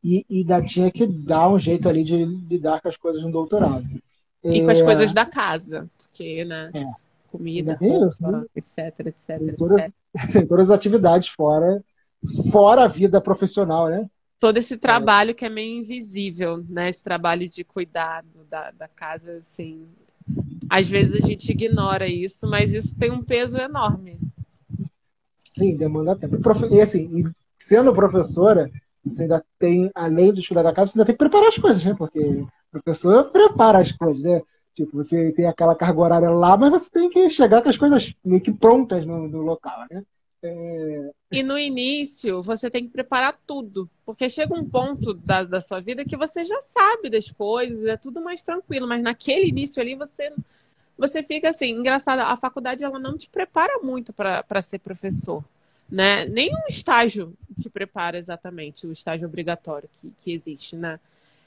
[0.02, 3.30] e, e ainda tinha que dar um jeito ali de lidar com as coisas no
[3.30, 3.86] doutorado.
[4.42, 4.64] E é...
[4.64, 4.84] com as é.
[4.84, 6.70] coisas da casa, porque, né?
[6.74, 6.84] É.
[7.30, 8.44] Comida, roupa, isso, né?
[8.54, 9.94] etc, etc, tem todas, etc.
[10.32, 11.82] Tem todas as atividades fora,
[12.50, 14.06] fora a vida profissional, né?
[14.42, 15.34] Todo esse trabalho é.
[15.34, 16.90] que é meio invisível, né?
[16.90, 19.86] Esse trabalho de cuidado da, da casa, assim.
[20.68, 24.18] Às vezes a gente ignora isso, mas isso tem um peso enorme.
[25.56, 26.38] Sim, demanda tempo.
[26.72, 28.68] E assim, sendo professora,
[29.04, 31.84] você ainda tem, além de estudar da casa, você ainda tem que preparar as coisas,
[31.84, 31.94] né?
[31.96, 34.42] Porque o professor prepara as coisas, né?
[34.74, 38.12] Tipo, você tem aquela carga horária lá, mas você tem que chegar com as coisas
[38.24, 40.02] meio que prontas no, no local, né?
[41.30, 43.88] E no início, você tem que preparar tudo.
[44.04, 47.96] Porque chega um ponto da, da sua vida que você já sabe das coisas, é
[47.96, 48.86] tudo mais tranquilo.
[48.86, 50.32] Mas naquele início ali, você,
[50.98, 55.44] você fica assim, engraçado, a faculdade ela não te prepara muito para ser professor
[55.92, 56.24] né?
[56.24, 60.98] Nenhum estágio te prepara exatamente, o estágio obrigatório que, que existe, né?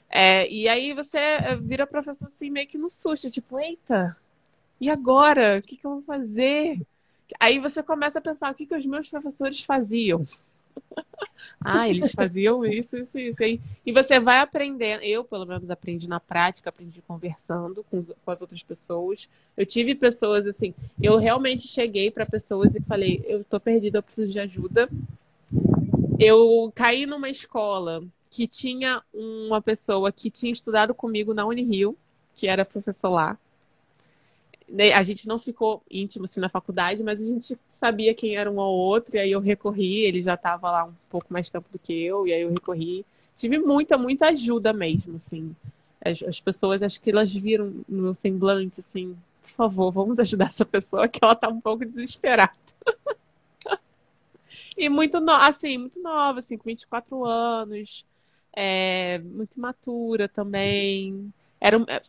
[0.08, 4.16] É, e aí você é, vira professor assim meio que no susto, tipo, eita,
[4.80, 5.58] e agora?
[5.58, 6.80] O que, que eu vou fazer?
[7.40, 10.24] Aí você começa a pensar o que, que os meus professores faziam.
[11.60, 13.42] ah, eles faziam isso, isso, isso.
[13.42, 15.02] E, e você vai aprendendo.
[15.02, 19.28] Eu, pelo menos, aprendi na prática, aprendi conversando com, com as outras pessoas.
[19.56, 20.74] Eu tive pessoas assim.
[21.02, 24.88] Eu realmente cheguei para pessoas e falei: eu tô perdida, eu preciso de ajuda.
[26.18, 31.96] Eu caí numa escola que tinha uma pessoa que tinha estudado comigo na Unirio,
[32.34, 33.38] que era professor lá.
[34.68, 38.50] Né, a gente não ficou íntimo assim na faculdade, mas a gente sabia quem era
[38.50, 41.68] um ao outro, e aí eu recorri, ele já estava lá um pouco mais tempo
[41.70, 43.06] do que eu, e aí eu recorri.
[43.34, 45.54] Tive muita, muita ajuda mesmo, assim.
[46.04, 50.46] As, as pessoas, acho que elas viram no meu semblante, assim, por favor, vamos ajudar
[50.48, 52.52] essa pessoa que ela está um pouco desesperada.
[54.76, 58.04] e muito, no, assim, muito nova, assim, com 24 anos.
[58.54, 61.32] é, muito imatura também.
[61.60, 62.02] Era, é,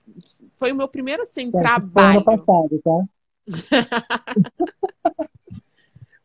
[0.57, 2.23] foi o meu primeiro assim, é, trabalho.
[2.23, 3.05] passado, tá?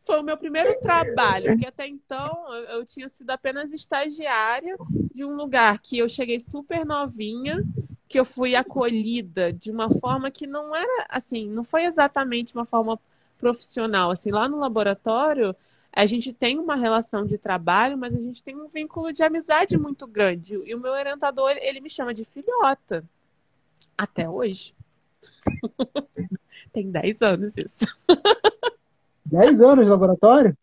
[0.05, 4.75] foi o meu primeiro trabalho, porque até então eu, eu, tinha sido apenas estagiária
[5.13, 7.63] de um lugar que eu cheguei super novinha,
[8.09, 12.65] que eu fui acolhida de uma forma que não era assim, não foi exatamente uma
[12.65, 12.99] forma
[13.39, 14.11] profissional.
[14.11, 15.55] Assim, lá no laboratório,
[15.95, 19.77] a gente tem uma relação de trabalho, mas a gente tem um vínculo de amizade
[19.77, 20.55] muito grande.
[20.65, 23.05] E o meu orientador, ele me chama de filhota.
[23.95, 24.73] Até hoje.
[26.73, 27.85] tem 10 anos isso.
[29.23, 30.57] 10 anos de laboratório?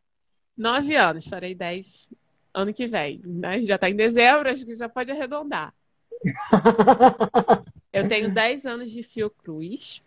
[0.56, 2.10] 9 anos, farei 10
[2.52, 3.20] ano que vem.
[3.24, 3.62] Né?
[3.62, 5.72] Já está em dezembro, acho que já pode arredondar.
[7.92, 10.02] eu tenho 10 anos de Fiocruz,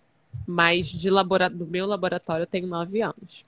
[0.45, 1.49] mas de labora...
[1.49, 3.45] do meu laboratório eu tenho 9 anos.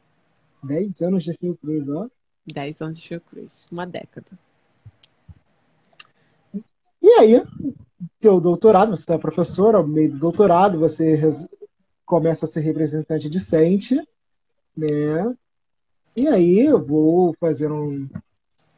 [0.66, 2.07] 10 anos de Fiocruz, ó.
[2.45, 4.28] 10 anos de Fiocruz, uma década.
[7.01, 7.43] E aí,
[8.20, 11.22] teu doutorado, você é professora, ao meio do doutorado, você
[12.05, 13.95] começa a ser representante discente,
[14.76, 15.36] né?
[16.16, 18.07] E aí eu vou fazer um.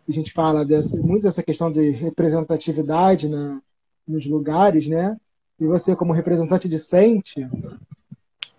[0.08, 3.62] A gente fala dessa, muito dessa questão de representatividade na,
[4.08, 5.18] nos lugares, né?
[5.60, 7.44] E você, como representante discente,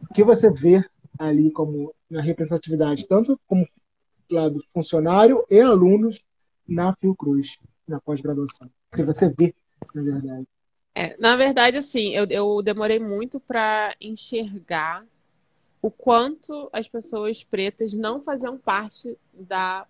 [0.02, 0.84] o que você vê
[1.18, 3.66] ali como na representatividade, tanto como
[4.30, 6.22] lado funcionário e alunos
[6.66, 8.70] na Fiocruz, na pós-graduação?
[8.92, 9.54] Se você vê,
[9.94, 10.46] na verdade.
[10.94, 15.04] É, na verdade, assim, eu, eu demorei muito para enxergar
[15.80, 19.86] o quanto as pessoas pretas não faziam parte da,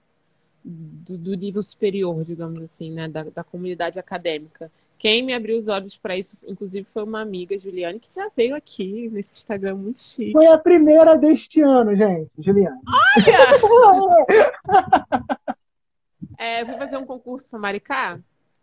[0.62, 4.70] do, do nível superior, digamos assim, né, da, da comunidade acadêmica.
[4.98, 8.56] Quem me abriu os olhos para isso, inclusive, foi uma amiga, Juliane, que já veio
[8.56, 10.32] aqui nesse Instagram muito chique.
[10.32, 12.80] Foi a primeira deste ano, gente, Juliane.
[13.16, 14.36] Olha!
[16.36, 18.18] é, fui fazer um concurso para Maricá,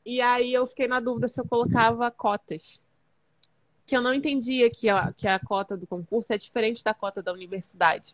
[0.05, 2.83] e aí eu fiquei na dúvida se eu colocava cotas.
[3.86, 7.23] Que eu não entendia que a, que a cota do concurso é diferente da cota
[7.23, 8.13] da universidade.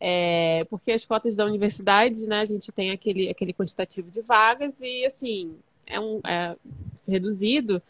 [0.00, 4.80] É, porque as cotas da universidade, né, a gente tem aquele, aquele quantitativo de vagas
[4.80, 5.56] e, assim,
[5.86, 6.56] é, um, é
[7.06, 7.82] reduzido.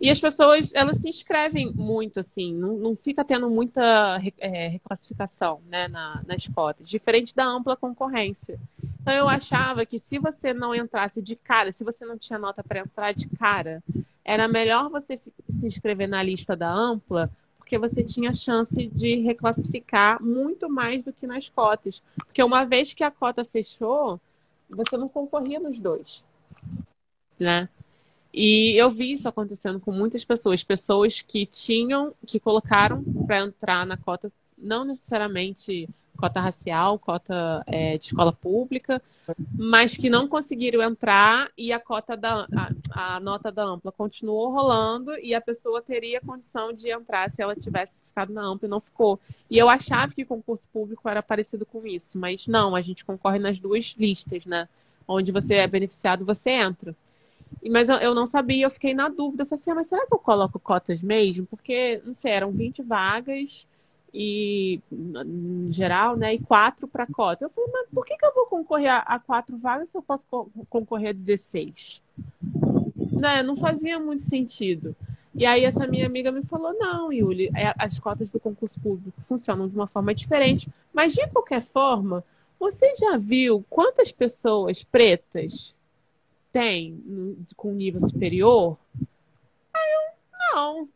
[0.00, 5.60] E as pessoas, elas se inscrevem muito, assim, não, não fica tendo muita é, reclassificação
[5.68, 8.58] né, na, nas cotas, diferente da ampla concorrência.
[9.02, 12.64] Então, eu achava que se você não entrasse de cara, se você não tinha nota
[12.64, 13.84] para entrar de cara,
[14.24, 15.20] era melhor você
[15.50, 21.12] se inscrever na lista da ampla, porque você tinha chance de reclassificar muito mais do
[21.12, 22.02] que nas cotas.
[22.16, 24.18] Porque uma vez que a cota fechou,
[24.66, 26.24] você não concorria nos dois
[27.40, 27.68] né?
[28.32, 33.84] E eu vi isso acontecendo com muitas pessoas, pessoas que tinham, que colocaram para entrar
[33.84, 39.02] na cota, não necessariamente cota racial, cota é, de escola pública,
[39.56, 42.46] mas que não conseguiram entrar e a cota da
[42.92, 47.40] a, a, nota da ampla continuou rolando e a pessoa teria condição de entrar se
[47.40, 49.18] ela tivesse ficado na ampla e não ficou.
[49.48, 53.38] E eu achava que concurso público era parecido com isso, mas não, a gente concorre
[53.38, 54.68] nas duas listas, né?
[55.08, 56.94] Onde você é beneficiado, você entra.
[57.68, 59.42] Mas eu não sabia, eu fiquei na dúvida.
[59.42, 61.46] Eu falei assim, ah, mas será que eu coloco cotas mesmo?
[61.46, 63.66] Porque, não sei, eram 20 vagas
[64.12, 66.34] e em geral, né?
[66.34, 67.44] E quatro para cota.
[67.44, 70.26] Eu falei, mas por que, que eu vou concorrer a, quatro vagas se eu posso
[70.26, 72.02] co concorrer a 16?
[73.12, 73.42] Né?
[73.42, 74.96] Não fazia muito sentido.
[75.34, 79.20] E aí essa minha amiga me falou, não, Yuli, é, as cotas do concurso público
[79.28, 80.68] funcionam de uma forma diferente.
[80.92, 82.24] Mas de qualquer forma,
[82.58, 85.74] você já viu quantas pessoas pretas
[86.52, 87.02] tem
[87.56, 88.76] com nível superior?
[89.72, 90.88] Aí eu, não.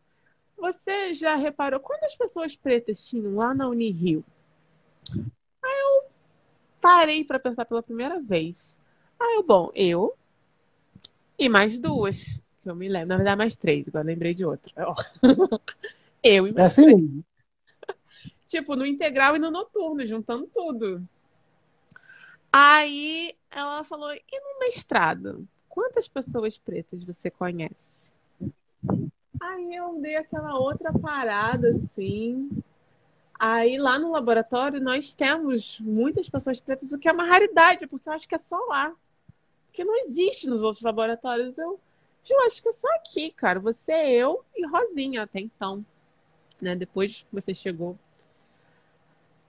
[0.56, 4.24] Você já reparou quantas pessoas pretas tinham lá na Unirio?
[5.62, 6.08] Aí eu
[6.80, 8.78] parei para pensar pela primeira vez.
[9.20, 10.14] Aí eu, bom, eu
[11.38, 13.08] e mais duas, que eu me lembro.
[13.08, 14.72] Na verdade, mais três, agora lembrei de outra.
[16.22, 16.84] eu e mais é assim?
[16.84, 17.98] três.
[18.46, 21.02] Tipo, no integral e no noturno, juntando tudo.
[22.56, 25.44] Aí ela falou: e no mestrado?
[25.68, 28.12] Quantas pessoas pretas você conhece?
[29.40, 32.48] Aí eu dei aquela outra parada assim.
[33.36, 38.08] Aí lá no laboratório nós temos muitas pessoas pretas, o que é uma raridade, porque
[38.08, 38.94] eu acho que é só lá.
[39.66, 41.58] Porque não existe nos outros laboratórios.
[41.58, 41.80] Eu,
[42.30, 43.58] eu acho que é só aqui, cara.
[43.58, 45.84] Você, eu e Rosinha até então.
[46.62, 46.76] Né?
[46.76, 47.98] Depois você chegou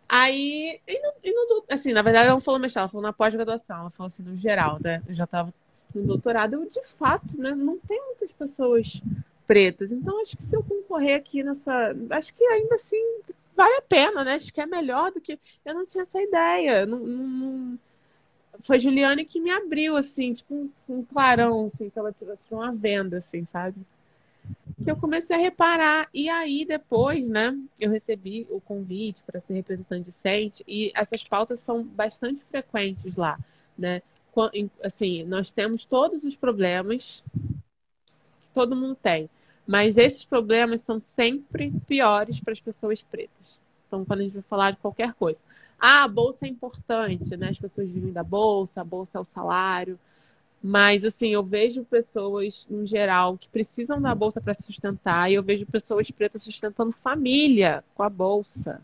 [0.07, 3.13] Aí, e no, e no, assim, na verdade, ela não falou mestrado, ela falou na
[3.13, 5.01] pós-graduação, ela falou assim, no geral, né?
[5.07, 5.53] Eu já estava
[5.93, 9.01] no doutorado, eu, de fato, né, não tem muitas pessoas
[9.47, 9.91] pretas.
[9.91, 11.95] Então, acho que se eu concorrer aqui nessa.
[12.09, 13.01] Acho que ainda assim
[13.55, 14.35] vale a pena, né?
[14.35, 15.39] Acho que é melhor do que.
[15.63, 16.85] Eu não tinha essa ideia.
[16.85, 17.79] Não, não...
[18.61, 22.73] foi Juliane que me abriu, assim, tipo um, um clarão, assim, que ela tirou uma
[22.73, 23.75] venda, assim, sabe?
[24.83, 26.09] Que eu comecei a reparar.
[26.13, 31.59] E aí, depois, né, eu recebi o convite para ser representante discente, e essas pautas
[31.59, 33.39] são bastante frequentes lá,
[33.77, 34.01] né?
[34.83, 37.23] Assim, nós temos todos os problemas
[38.41, 39.29] que todo mundo tem,
[39.65, 43.61] mas esses problemas são sempre piores para as pessoas pretas.
[43.87, 45.39] Então, quando a gente vai falar de qualquer coisa.
[45.79, 47.49] Ah, a bolsa é importante, né?
[47.49, 49.99] As pessoas vivem da bolsa, a bolsa é o salário.
[50.67, 55.35] Mas, assim, eu vejo pessoas, em geral, que precisam da bolsa para se sustentar, e
[55.35, 58.81] eu vejo pessoas pretas sustentando família com a bolsa.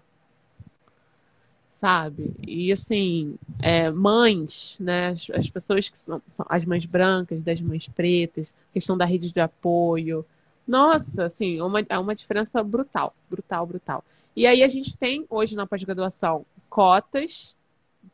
[1.72, 2.36] Sabe?
[2.46, 5.08] E, assim, é, mães, né?
[5.08, 9.32] As, as, pessoas que são, são as mães brancas, das mães pretas, questão da rede
[9.32, 10.24] de apoio.
[10.68, 14.06] Nossa, assim, é uma, é uma diferença brutal, brutal, brutal.
[14.36, 17.56] E aí a gente tem hoje na pós-graduação cotas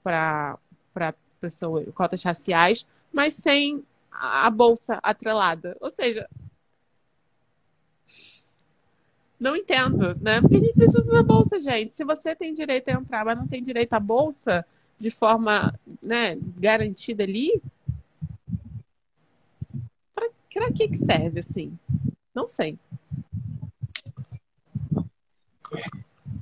[0.01, 0.57] para
[1.41, 5.77] pessoas, cotas raciais, mas sem a bolsa atrelada.
[5.79, 6.27] Ou seja,
[9.39, 10.41] não entendo, né?
[10.41, 11.93] Porque a gente precisa da bolsa, gente.
[11.93, 14.65] Se você tem direito a entrar, mas não tem direito à bolsa
[14.97, 17.61] de forma né, garantida ali,
[20.57, 21.77] para que, que serve assim?
[22.33, 22.79] Não sei.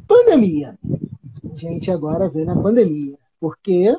[0.07, 0.77] Pandemia.
[1.53, 3.17] A gente agora vê na pandemia.
[3.39, 3.95] Porque,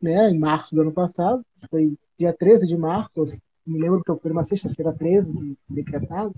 [0.00, 3.24] né, em março do ano passado, foi dia 13 de março,
[3.66, 6.34] me lembro que foi uma sexta-feira 13 de, decretado,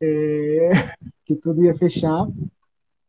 [0.00, 0.70] é,
[1.24, 2.26] que tudo ia fechar.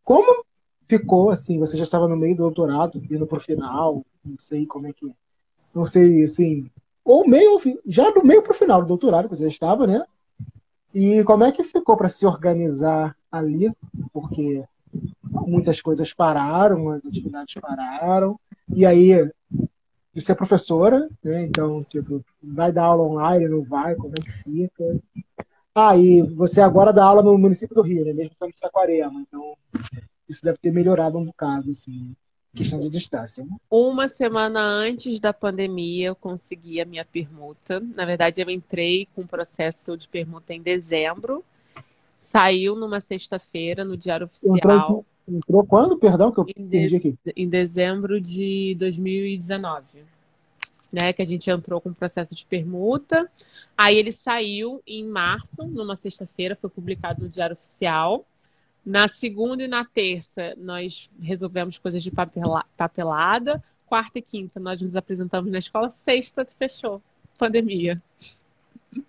[0.04, 0.44] Como
[0.88, 1.60] ficou assim?
[1.60, 4.94] Você já estava no meio do doutorado, indo para o final, não sei como é
[4.94, 5.14] que.
[5.74, 6.70] Não sei, assim.
[7.04, 10.04] Ou meio, já do meio para o final do doutorado, que você já estava, né?
[10.94, 13.72] E como é que ficou para se organizar ali?
[14.12, 14.64] Porque
[15.48, 18.40] muitas coisas pararam, as atividades pararam.
[18.76, 19.30] E aí,
[20.22, 21.44] você é professora, né?
[21.44, 25.00] Então, tipo, vai dar aula online, não vai, como é que fica?
[25.74, 28.14] Ah, e você agora dá aula no município do Rio, né?
[28.14, 29.20] Mesmo sendo de Saquarema.
[29.22, 29.58] Então,
[30.30, 32.16] isso deve ter melhorado um bocado, assim,
[32.56, 33.44] questão de distância.
[33.44, 33.56] Né?
[33.72, 37.80] Uma semana antes da pandemia, eu consegui a minha permuta.
[37.80, 41.44] Na verdade, eu entrei com o processo de permuta em dezembro.
[42.16, 44.56] Saiu numa sexta-feira no Diário Oficial.
[44.58, 45.98] Entrou, entrou quando?
[45.98, 47.18] Perdão, que eu em perdi aqui.
[47.36, 49.84] Em dezembro de 2019.
[50.92, 53.28] Né, que a gente entrou com o processo de permuta.
[53.76, 58.24] Aí ele saiu em março, numa sexta-feira, foi publicado no Diário Oficial.
[58.86, 63.64] Na segunda e na terça, nós resolvemos coisas de papelada.
[63.88, 65.90] Quarta e quinta, nós nos apresentamos na escola.
[65.90, 67.02] Sexta, fechou.
[67.40, 68.02] Pandemia.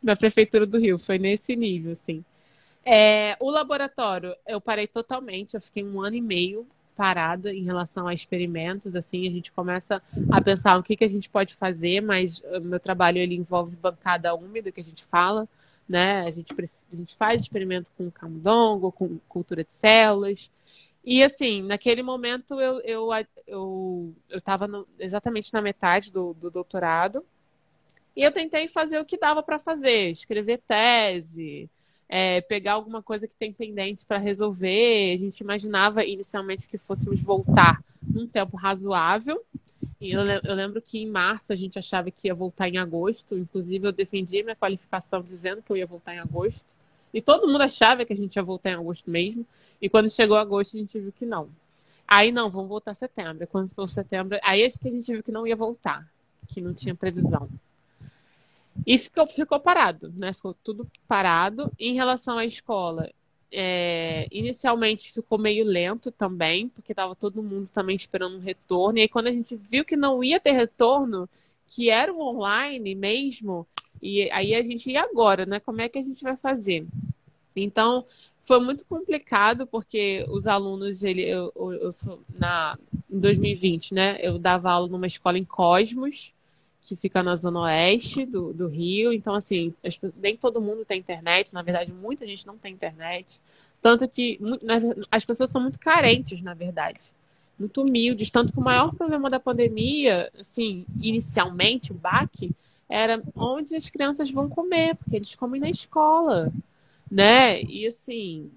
[0.00, 0.96] Na Prefeitura do Rio.
[0.96, 2.24] Foi nesse nível, assim.
[2.84, 5.54] É, o laboratório, eu parei totalmente.
[5.54, 6.66] Eu fiquei um ano e meio
[6.96, 8.94] parada em relação a experimentos.
[8.94, 12.60] Assim, a gente começa a pensar o que, que a gente pode fazer, mas o
[12.60, 15.48] meu trabalho ele envolve bancada úmida, que a gente fala
[15.88, 16.20] né?
[16.26, 20.50] A gente, a gente faz experimento com camundongo, com cultura de células.
[21.02, 23.08] E assim, naquele momento eu eu
[23.46, 24.68] eu estava
[24.98, 27.24] exatamente na metade do, do doutorado
[28.14, 31.70] e eu tentei fazer o que dava para fazer, escrever tese,
[32.08, 35.14] é, pegar alguma coisa que tem pendente para resolver.
[35.14, 39.44] A gente imaginava inicialmente que fôssemos voltar num tempo razoável,
[40.00, 43.36] eu, eu, lembro que em março a gente achava que ia voltar em agosto.
[43.36, 46.64] Inclusive, eu defendi minha qualificação dizendo que eu ia voltar em agosto.
[47.12, 49.44] E todo mundo achava que a gente ia voltar em agosto mesmo.
[49.82, 51.48] E quando chegou agosto, a gente viu que não.
[52.06, 53.46] Aí, não, vamos voltar setembro.
[53.48, 56.06] Quando foi setembro, aí é que a gente viu que não ia voltar,
[56.46, 57.48] que não tinha previsão.
[58.86, 60.32] E ficou, ficou parado, né?
[60.32, 61.72] Ficou tudo parado.
[61.78, 63.10] Em relação à escola,
[63.50, 68.98] é, inicialmente ficou meio lento também, porque estava todo mundo também esperando um retorno.
[68.98, 71.28] E aí, quando a gente viu que não ia ter retorno,
[71.66, 73.66] que era o online mesmo,
[74.00, 75.60] e aí a gente, e agora, né?
[75.60, 76.86] Como é que a gente vai fazer?
[77.56, 78.04] Então,
[78.44, 82.78] foi muito complicado, porque os alunos, ele, eu, eu sou na,
[83.10, 84.18] em 2020, né?
[84.22, 86.32] Eu dava aula numa escola em Cosmos,
[86.80, 89.12] que fica na zona oeste do, do Rio.
[89.12, 91.52] Então, assim, as, nem todo mundo tem internet.
[91.52, 93.40] Na verdade, muita gente não tem internet.
[93.80, 94.40] Tanto que
[95.10, 97.12] as pessoas são muito carentes, na verdade.
[97.58, 98.30] Muito humildes.
[98.30, 102.50] Tanto que o maior problema da pandemia, assim, inicialmente, o BAC,
[102.88, 106.50] era onde as crianças vão comer, porque eles comem na escola,
[107.10, 107.62] né?
[107.62, 108.50] E assim,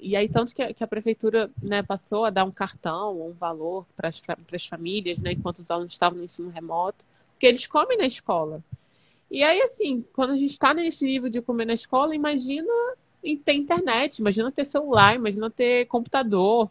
[0.00, 3.32] e aí tanto que a, que a prefeitura né, passou a dar um cartão um
[3.32, 7.04] valor para as famílias, né, enquanto os alunos estavam no ensino remoto.
[7.36, 8.64] Porque eles comem na escola.
[9.30, 12.72] E aí, assim, quando a gente está nesse nível de comer na escola, imagina
[13.44, 16.70] ter internet, imagina ter celular, imagina ter computador,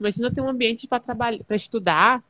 [0.00, 2.24] imagina ter um ambiente para trabalhar, para estudar.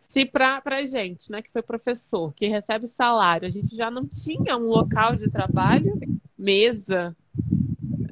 [0.00, 4.06] se para a gente, né, que foi professor, que recebe salário, a gente já não
[4.06, 5.98] tinha um local de trabalho,
[6.36, 7.16] mesa,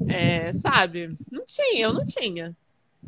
[0.09, 1.14] é, sabe?
[1.30, 2.57] Não tinha, eu não tinha.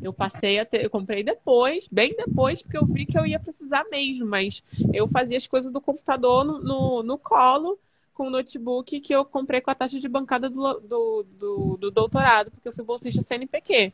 [0.00, 3.38] Eu passei a ter, eu comprei depois, bem depois, porque eu vi que eu ia
[3.38, 7.78] precisar mesmo, mas eu fazia as coisas do computador no, no, no colo
[8.12, 11.90] com o notebook que eu comprei com a taxa de bancada do, do, do, do
[11.90, 13.92] doutorado, porque eu fui bolsista CNPq.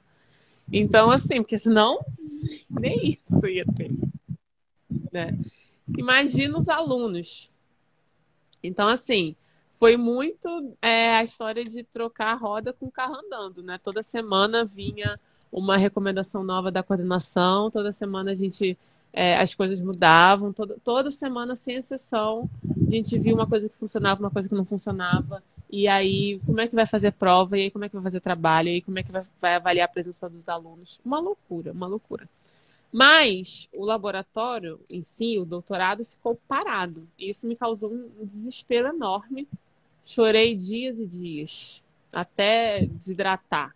[0.73, 1.99] Então, assim, porque senão
[2.69, 3.91] nem isso ia ter.
[5.13, 5.37] Né?
[5.97, 7.51] Imagina os alunos.
[8.63, 9.35] Então, assim,
[9.79, 13.79] foi muito é, a história de trocar a roda com o carro andando, né?
[13.83, 15.19] Toda semana vinha
[15.53, 18.79] uma recomendação nova da coordenação, toda semana a gente
[19.13, 22.49] é, as coisas mudavam, toda, toda semana, sem exceção,
[22.87, 26.61] a gente via uma coisa que funcionava, uma coisa que não funcionava, e aí como
[26.61, 28.83] é que vai fazer prova, e aí como é que vai fazer trabalho, e aí
[28.83, 31.01] como é que vai, vai avaliar a presença dos alunos.
[31.05, 32.29] Uma loucura, uma loucura.
[32.93, 37.07] Mas o laboratório em si, o doutorado, ficou parado.
[37.17, 39.47] E isso me causou um desespero enorme.
[40.05, 43.75] Chorei dias e dias, até desidratar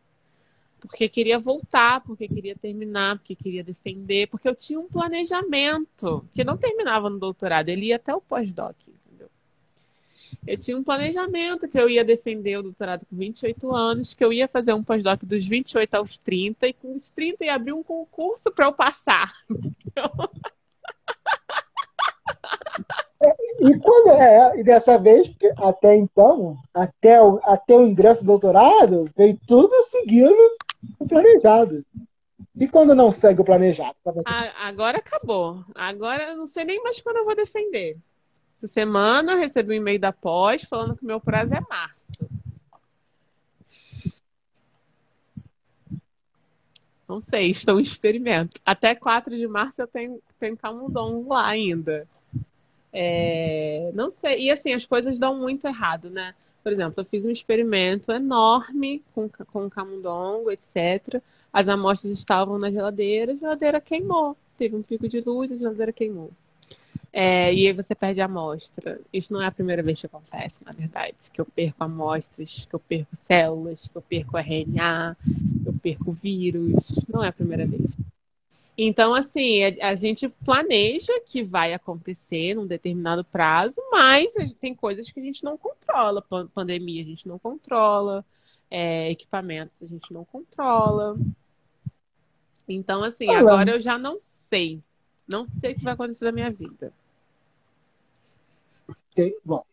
[0.87, 6.45] porque queria voltar, porque queria terminar, porque queria defender, porque eu tinha um planejamento que
[6.45, 9.28] não terminava no doutorado, ele ia até o pós-doc, entendeu?
[10.47, 14.32] Eu tinha um planejamento que eu ia defender o doutorado com 28 anos, que eu
[14.32, 17.82] ia fazer um pós-doc dos 28 aos 30, e com os 30 ia abrir um
[17.82, 19.32] concurso para eu passar.
[23.59, 28.26] E quando é, e dessa vez, porque até então, até o, até o ingresso do
[28.26, 30.57] doutorado, veio tudo seguindo
[30.99, 31.85] o planejado.
[32.57, 33.97] E quando não segue o planejado?
[34.59, 35.64] agora acabou.
[35.74, 37.97] Agora eu não sei nem mais quando eu vou defender.
[38.59, 42.05] Essa semana recebi um e-mail da pós falando que meu prazo é março.
[47.09, 48.61] Não sei, estou em experimento.
[48.64, 52.09] Até 4 de março eu tenho, tenho camundongo lá ainda.
[52.93, 54.45] É, não sei.
[54.45, 56.35] E assim, as coisas dão muito errado, né?
[56.65, 61.23] Por exemplo, eu fiz um experimento enorme com, com camundongo, etc.
[61.53, 64.35] As amostras estavam na geladeira, a geladeira queimou.
[64.57, 66.31] Teve um pico de luz, a geladeira queimou.
[67.12, 68.99] É, e aí você perde a amostra.
[69.12, 71.15] Isso não é a primeira vez que acontece, na verdade.
[71.31, 75.17] Que eu perco amostras, que eu perco células, que eu perco RNA,
[75.62, 77.05] que eu perco vírus.
[77.07, 77.95] Não é a primeira vez.
[78.77, 85.21] Então, assim, a, gente planeja que vai acontecer num determinado prazo, mas tem coisas que
[85.21, 85.57] a gente não
[85.95, 86.49] controla.
[86.49, 88.25] Pandemia a gente não controla,
[88.71, 91.17] é, equipamentos a gente não controla.
[92.69, 93.39] Então, assim, Olá.
[93.39, 94.83] agora eu já não sei.
[95.29, 96.93] Não sei o que vai acontecer na minha vida.
[99.15, 99.65] Tem, bom,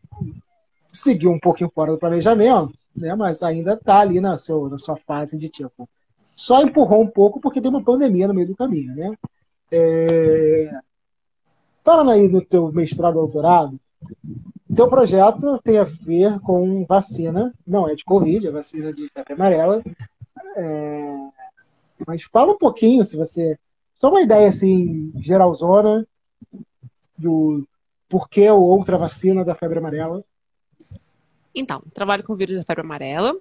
[0.92, 3.16] seguiu um pouquinho fora do planejamento, né?
[3.16, 5.90] Mas ainda está ali na, seu, na sua fase de tipo
[6.36, 9.16] só empurrou um pouco porque tem uma pandemia no meio do caminho, né?
[9.72, 10.72] É...
[11.84, 13.80] Falando aí do teu mestrado doutorado,
[14.76, 19.34] teu projeto tem a ver com vacina, não é de Covid, é vacina de febre
[19.34, 19.84] amarela.
[20.56, 21.30] É...
[22.08, 23.58] Mas fala um pouquinho, se você.
[23.98, 26.08] Só uma ideia assim, geralzona,
[27.18, 27.68] do
[28.10, 30.24] porquê ou outra vacina da febre amarela.
[31.54, 33.36] Então, trabalho com o vírus da febre amarela,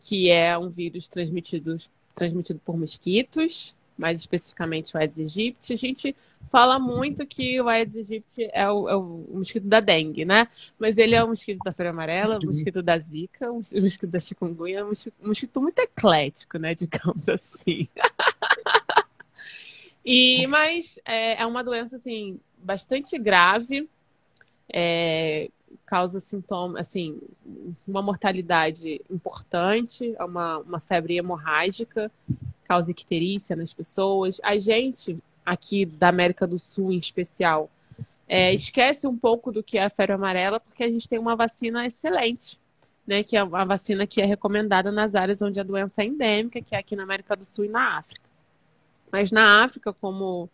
[0.00, 1.76] que é um vírus transmitido
[2.14, 5.72] transmitido por mosquitos, mais especificamente o Aedes aegypti.
[5.72, 6.16] A gente
[6.50, 10.48] fala muito que o Aedes aegypti é o, é o, mosquito da dengue, né?
[10.78, 14.20] Mas ele é o mosquito da febre amarela, o mosquito da zika, o mosquito da
[14.20, 14.92] chikungunya, um
[15.22, 16.74] mosquito, muito eclético, né?
[16.76, 17.88] Digamos assim.
[20.04, 23.88] e, mas é, é, uma doença, assim, bastante grave,
[24.72, 25.50] é,
[25.86, 27.18] causa sintomas, assim,
[27.86, 32.10] uma mortalidade importante, uma, uma febre hemorrágica,
[32.66, 34.40] causa icterícia nas pessoas.
[34.42, 37.70] A gente, aqui da América do Sul em especial,
[38.28, 41.36] é, esquece um pouco do que é a febre amarela, porque a gente tem uma
[41.36, 42.58] vacina excelente,
[43.06, 46.60] né, que é uma vacina que é recomendada nas áreas onde a doença é endêmica,
[46.60, 48.26] que é aqui na América do Sul e na África.
[49.12, 50.50] Mas na África, como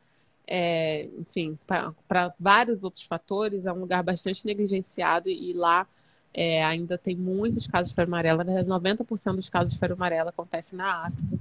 [0.47, 1.59] é, enfim,
[2.07, 5.87] para vários outros fatores, é um lugar bastante negligenciado e lá
[6.35, 8.45] é, ainda tem muitos casos de febre amarela.
[8.45, 11.32] Na verdade, 90% dos casos de febre amarela acontecem na África.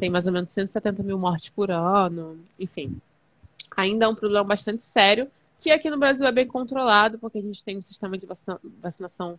[0.00, 2.98] Tem mais ou menos 170 mil mortes por ano, enfim.
[3.76, 5.30] Ainda é um problema bastante sério,
[5.60, 8.26] que aqui no Brasil é bem controlado, porque a gente tem um sistema de
[8.80, 9.38] vacinação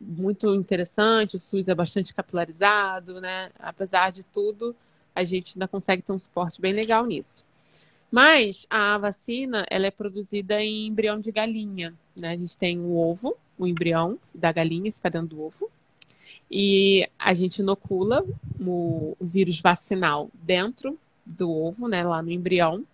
[0.00, 3.50] muito interessante, o SUS é bastante capilarizado, né?
[3.60, 4.74] Apesar de tudo,
[5.14, 7.44] a gente ainda consegue ter um suporte bem legal nisso.
[8.10, 12.30] Mas a vacina, ela é produzida em embrião de galinha, né?
[12.30, 15.70] A gente tem o ovo, o embrião da galinha fica dentro do ovo.
[16.54, 18.22] E a gente inocula
[18.60, 22.84] o, vírus vacinal dentro do ovo, né, lá no embrião.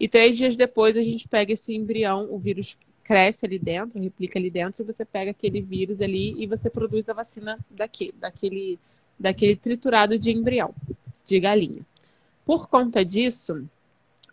[0.00, 4.38] E três dias depois a gente pega esse embrião, o vírus cresce ali dentro, replica
[4.38, 8.78] ali dentro, e você pega aquele vírus ali e você produz a vacina daqui, daquele,
[9.20, 10.74] daquele triturado de embrião,
[11.26, 11.84] de galinha.
[12.46, 13.68] Por conta disso,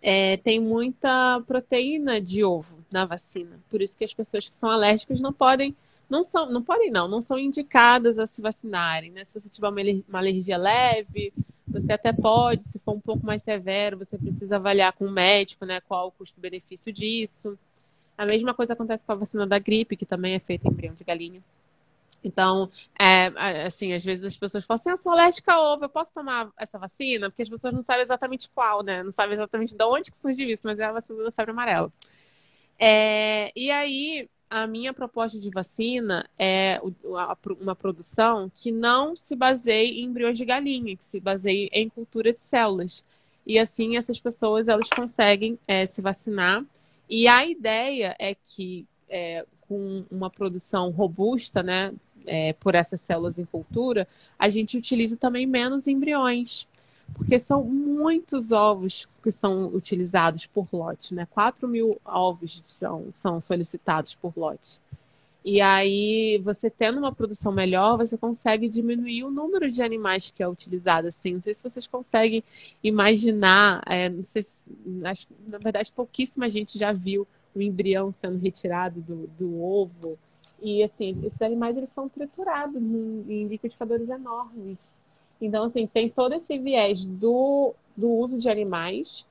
[0.01, 3.59] é, tem muita proteína de ovo na vacina.
[3.69, 5.75] Por isso que as pessoas que são alérgicas não podem,
[6.11, 9.23] não são, não podem não, não são indicadas a se vacinarem, né?
[9.23, 11.33] Se você tiver uma alergia leve,
[11.65, 15.65] você até pode, se for um pouco mais severo, você precisa avaliar com o médico,
[15.65, 17.57] né, qual o custo-benefício disso.
[18.17, 20.93] A mesma coisa acontece com a vacina da gripe, que também é feita em embrião
[20.93, 21.41] de galinha.
[22.21, 23.27] Então, é,
[23.65, 26.51] assim, às vezes as pessoas falam assim, eu sou alérgica a ovo, eu posso tomar
[26.57, 27.29] essa vacina?
[27.29, 29.01] Porque as pessoas não sabem exatamente qual, né?
[29.01, 31.91] Não sabem exatamente de onde que surgiu isso, mas é a vacina da febre amarela.
[32.77, 36.81] É, e aí, a minha proposta de vacina é
[37.61, 42.33] uma produção que não se baseie em embriões de galinha, que se baseie em cultura
[42.33, 43.01] de células.
[43.47, 46.65] E assim, essas pessoas, elas conseguem é, se vacinar.
[47.09, 51.93] E a ideia é que, é, com uma produção robusta, né,
[52.25, 54.05] é, por essas células em cultura,
[54.37, 56.67] a gente utiliza também menos embriões,
[57.13, 61.27] porque são muitos ovos que são utilizados por lote, né?
[61.29, 64.79] 4 mil ovos são, são solicitados por lote.
[65.43, 70.43] E aí, você tendo uma produção melhor, você consegue diminuir o número de animais que
[70.43, 71.07] é utilizado.
[71.07, 72.43] Assim, não sei se vocês conseguem
[72.83, 74.69] imaginar, é, não sei se,
[75.03, 80.17] acho, na verdade, pouquíssima gente já viu o embrião sendo retirado do, do ovo
[80.61, 84.77] e assim, esses animais eles são triturados em, em liquidificadores enormes.
[85.41, 89.27] Então, assim, tem todo esse viés do, do uso de animais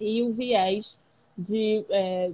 [0.00, 0.98] e o viés
[1.36, 2.30] de é,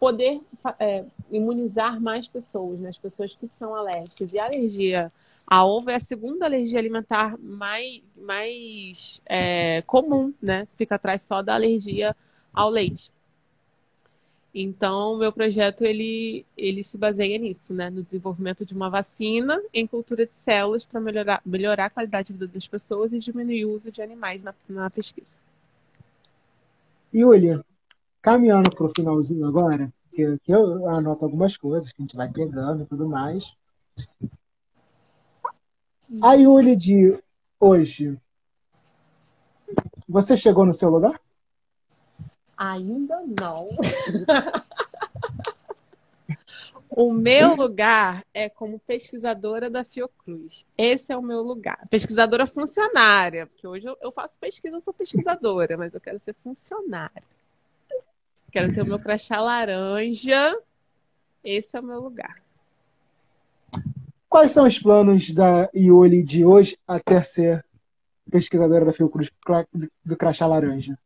[0.00, 0.40] poder
[0.78, 2.88] é, imunizar mais pessoas, né?
[2.88, 4.32] as pessoas que são alérgicas.
[4.32, 5.12] E a alergia
[5.46, 10.66] a ovo é a segunda alergia alimentar mais, mais é, comum, né?
[10.76, 12.16] Fica atrás só da alergia
[12.54, 13.11] ao leite.
[14.54, 17.88] Então, meu projeto ele, ele se baseia nisso, né?
[17.88, 22.32] No desenvolvimento de uma vacina em cultura de células para melhorar, melhorar a qualidade de
[22.34, 25.38] vida das pessoas e diminuir o uso de animais na, na pesquisa.
[27.14, 27.64] Yulia,
[28.20, 32.30] caminhando para o finalzinho agora, que, que eu anoto algumas coisas que a gente vai
[32.30, 33.56] pegando e tudo mais.
[36.22, 37.18] A Yuli de
[37.58, 38.18] hoje,
[40.06, 41.18] você chegou no seu lugar?
[42.62, 43.70] Ainda não.
[46.88, 50.64] o meu lugar é como pesquisadora da Fiocruz.
[50.78, 51.88] Esse é o meu lugar.
[51.90, 57.24] Pesquisadora funcionária, porque hoje eu faço pesquisa, eu sou pesquisadora, mas eu quero ser funcionária.
[58.52, 60.56] Quero ter o meu crachá laranja.
[61.42, 62.40] Esse é o meu lugar.
[64.28, 67.64] Quais são os planos da Ioli de hoje até ser
[68.30, 69.32] pesquisadora da Fiocruz
[70.04, 70.96] do crachá laranja?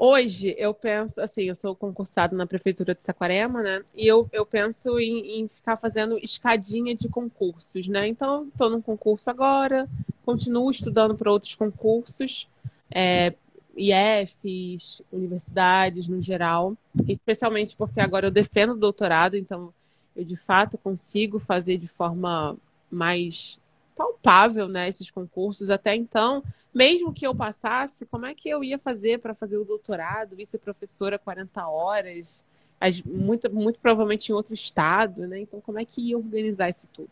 [0.00, 3.82] Hoje eu penso, assim, eu sou concursado na prefeitura de Saquarema, né?
[3.96, 8.06] E eu, eu penso em, em ficar fazendo escadinha de concursos, né?
[8.06, 9.88] Então, estou num concurso agora,
[10.24, 12.48] continuo estudando para outros concursos,
[12.88, 13.34] é,
[13.76, 16.76] IFs, universidades no geral,
[17.08, 19.74] especialmente porque agora eu defendo o doutorado, então
[20.14, 22.56] eu de fato consigo fazer de forma
[22.88, 23.58] mais
[23.98, 25.70] palpável, né, esses concursos.
[25.70, 29.64] Até então, mesmo que eu passasse, como é que eu ia fazer para fazer o
[29.64, 32.44] doutorado, vice-professora 40 horas,
[32.80, 35.40] as, muito, muito provavelmente em outro estado, né?
[35.40, 37.10] Então, como é que ia organizar isso tudo?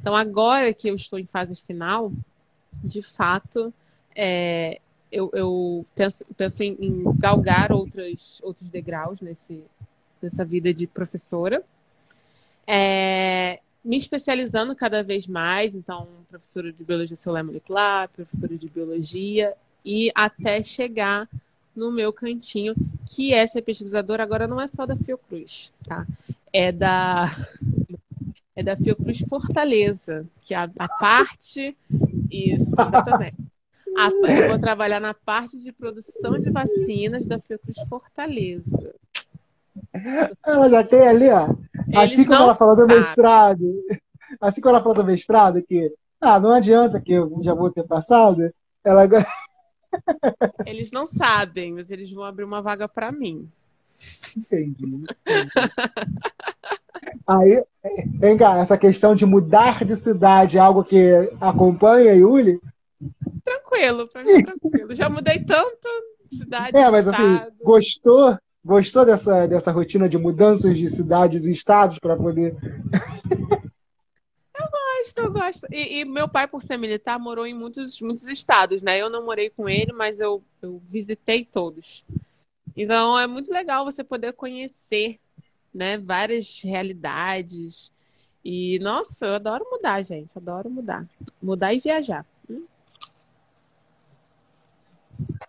[0.00, 2.12] Então, agora que eu estou em fase final,
[2.82, 3.72] de fato,
[4.14, 4.80] é,
[5.12, 9.62] eu, eu, penso, penso em, em, galgar outros, outros degraus nesse,
[10.20, 11.62] nessa vida de professora.
[12.66, 19.54] É, me especializando cada vez mais, então, professora de biologia celular molecular, professora de biologia,
[19.84, 21.28] e até chegar
[21.74, 22.74] no meu cantinho,
[23.06, 26.06] que é ser pesquisadora, agora não é só da Fiocruz, tá?
[26.52, 27.28] É da
[28.56, 31.76] é da Fiocruz Fortaleza, que é a, a parte
[32.28, 33.36] isso, exatamente.
[33.96, 38.94] A, eu vou trabalhar na parte de produção de vacinas da Fiocruz Fortaleza.
[40.44, 41.54] Ela já tem ali, ó.
[41.94, 43.62] Assim como ela falou do mestrado,
[44.40, 47.84] assim como ela falou do mestrado, que ah, não adianta que eu já vou ter
[47.84, 48.52] passado,
[48.84, 49.02] ela
[50.66, 53.48] Eles não sabem, mas eles vão abrir uma vaga para mim.
[54.36, 54.84] Entendi.
[54.84, 55.06] entendi.
[57.26, 57.64] Aí,
[58.18, 62.60] vem cá, essa questão de mudar de cidade é algo que acompanha, Yuli?
[63.44, 64.94] Tranquilo, pra mim é tranquilo.
[64.94, 65.88] Já mudei tanto
[66.30, 66.76] cidade.
[66.76, 72.16] É, mas assim, gostou Gostou dessa, dessa rotina de mudanças de cidades e estados para
[72.16, 72.56] poder.
[74.58, 75.66] Eu gosto, eu gosto.
[75.70, 79.00] E, e, meu pai, por ser militar, morou em muitos, muitos estados, né?
[79.00, 82.04] Eu não morei com ele, mas eu, eu visitei todos.
[82.76, 85.18] Então é muito legal você poder conhecer,
[85.74, 87.92] né, várias realidades.
[88.44, 90.38] E nossa, eu adoro mudar, gente.
[90.38, 91.04] Adoro mudar.
[91.42, 92.24] Mudar e viajar.
[92.48, 92.64] Hum.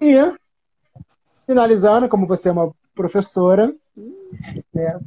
[0.02, 0.16] E
[1.46, 3.74] finalizando, como você é uma professora,
[4.74, 5.00] né,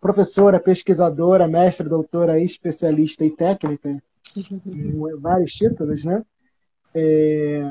[0.00, 4.02] professora, pesquisadora, mestre, doutora, especialista e técnica,
[5.20, 6.24] vários títulos, né?
[6.94, 7.70] É...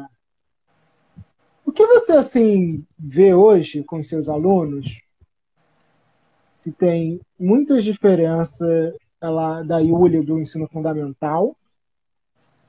[1.66, 5.02] O que você assim vê hoje com seus alunos?
[6.54, 11.58] Se tem muitas diferenças ela, da Iulia do ensino fundamental,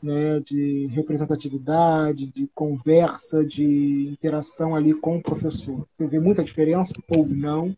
[0.03, 5.87] né, de representatividade, de conversa, de interação ali com o professor.
[5.93, 7.77] Você vê muita diferença ou não?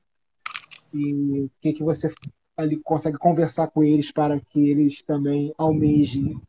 [0.92, 2.12] E o que, que você
[2.56, 6.40] ali consegue conversar com eles para que eles também almejem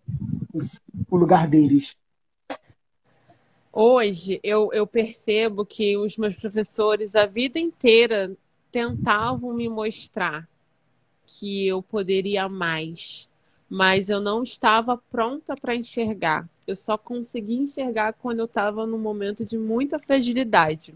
[1.09, 1.95] o lugar deles?
[3.73, 8.35] Hoje eu, eu percebo que os meus professores a vida inteira
[8.71, 10.47] tentavam me mostrar
[11.25, 13.27] que eu poderia mais,
[13.69, 16.47] mas eu não estava pronta para enxergar.
[16.67, 20.93] Eu só consegui enxergar quando eu estava num momento de muita fragilidade.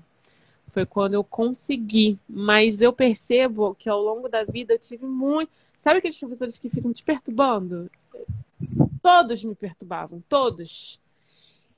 [0.72, 2.18] Foi quando eu consegui.
[2.28, 5.52] Mas eu percebo que ao longo da vida eu tive muito.
[5.78, 7.90] Sabe aqueles professores que ficam te perturbando?
[9.02, 11.00] Todos me perturbavam, todos.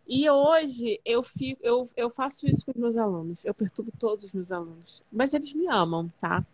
[0.08, 3.46] E hoje eu, fico, eu, eu faço isso com os meus alunos.
[3.46, 5.02] Eu perturbo todos os meus alunos.
[5.12, 6.46] Mas eles me amam, tá?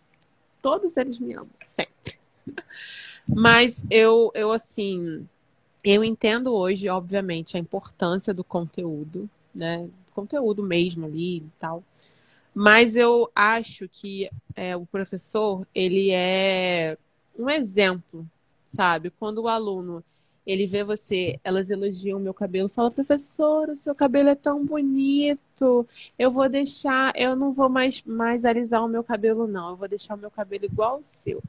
[0.62, 2.20] Todos eles me amam, sempre.
[3.28, 5.28] Mas eu, eu assim,
[5.84, 9.88] eu entendo hoje, obviamente, a importância do conteúdo, né?
[10.14, 11.84] Conteúdo mesmo ali e tal.
[12.54, 16.98] Mas eu acho que é, o professor, ele é
[17.38, 18.26] um exemplo,
[18.68, 19.12] sabe?
[19.12, 20.04] Quando o aluno,
[20.46, 24.66] ele vê você, elas elogiam o meu cabelo, fala, professor, o seu cabelo é tão
[24.66, 25.88] bonito,
[26.18, 29.88] eu vou deixar, eu não vou mais, mais alisar o meu cabelo, não, eu vou
[29.88, 31.44] deixar o meu cabelo igual ao seu.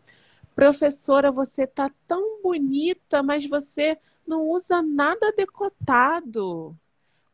[0.58, 6.76] Professora, você tá tão bonita, mas você não usa nada decotado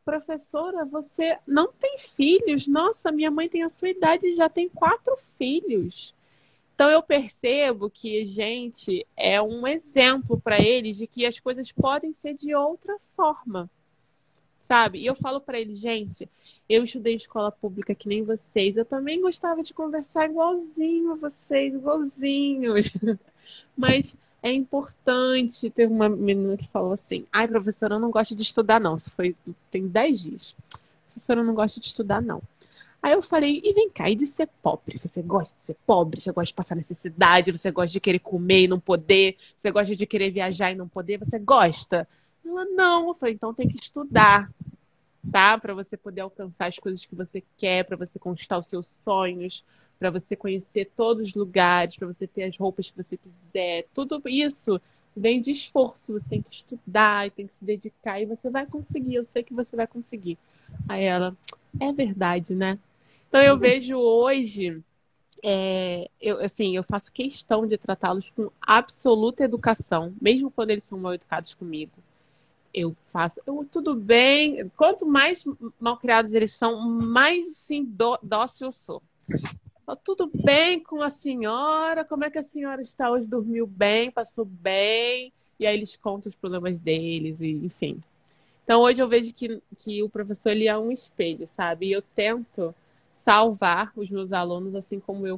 [0.05, 2.67] professora, você não tem filhos?
[2.67, 6.13] Nossa, minha mãe tem a sua idade e já tem quatro filhos.
[6.75, 12.13] Então eu percebo que gente é um exemplo para eles de que as coisas podem
[12.13, 13.67] ser de outra forma.
[14.65, 14.97] Sabe?
[14.97, 16.27] E eu falo para eles, gente,
[16.67, 18.75] eu estudei escola pública que nem vocês.
[18.75, 22.91] Eu também gostava de conversar igualzinho a vocês, igualzinhos.
[23.77, 25.69] Mas é importante.
[25.69, 28.95] Teve uma menina que falou assim: ai, professora, eu não gosto de estudar, não.
[28.95, 29.35] Isso foi
[29.69, 30.55] tem 10 dias.
[31.09, 32.41] Professora, eu não gosto de estudar, não.
[33.03, 34.97] Aí eu falei, e vem cá, e de ser pobre?
[34.97, 36.19] Você gosta de ser pobre?
[36.19, 37.51] Você gosta de passar necessidade?
[37.51, 39.37] Você gosta de querer comer e não poder?
[39.55, 41.19] Você gosta de querer viajar e não poder?
[41.19, 42.07] Você gosta?
[42.45, 43.07] Ela, não.
[43.07, 44.51] Eu falei, então tem que estudar,
[45.31, 45.57] tá?
[45.57, 49.65] Para você poder alcançar as coisas que você quer, para você conquistar os seus sonhos,
[49.97, 53.85] para você conhecer todos os lugares, para você ter as roupas que você quiser.
[53.93, 54.79] Tudo isso
[55.15, 56.13] vem de esforço.
[56.13, 59.15] Você tem que estudar e tem que se dedicar e você vai conseguir.
[59.15, 60.37] Eu sei que você vai conseguir.
[60.87, 61.35] Aí ela,
[61.79, 62.77] é verdade, né?
[63.27, 64.81] Então eu vejo hoje,
[65.43, 70.99] é, eu, assim, eu faço questão de tratá-los com absoluta educação, mesmo quando eles são
[70.99, 71.91] mal educados comigo.
[72.77, 74.69] Eu faço, eu, tudo bem.
[74.75, 75.45] Quanto mais
[75.79, 77.89] mal criados eles são, mais assim,
[78.21, 79.01] dócil eu sou.
[79.85, 82.03] Tá tudo bem com a senhora?
[82.03, 83.29] Como é que a senhora está hoje?
[83.29, 84.11] Dormiu bem?
[84.11, 85.31] Passou bem?
[85.57, 88.03] E aí eles contam os problemas deles, e, enfim.
[88.65, 91.85] Então hoje eu vejo que, que o professor ele é um espelho, sabe?
[91.85, 92.75] E eu tento
[93.15, 95.33] salvar os meus alunos assim como eu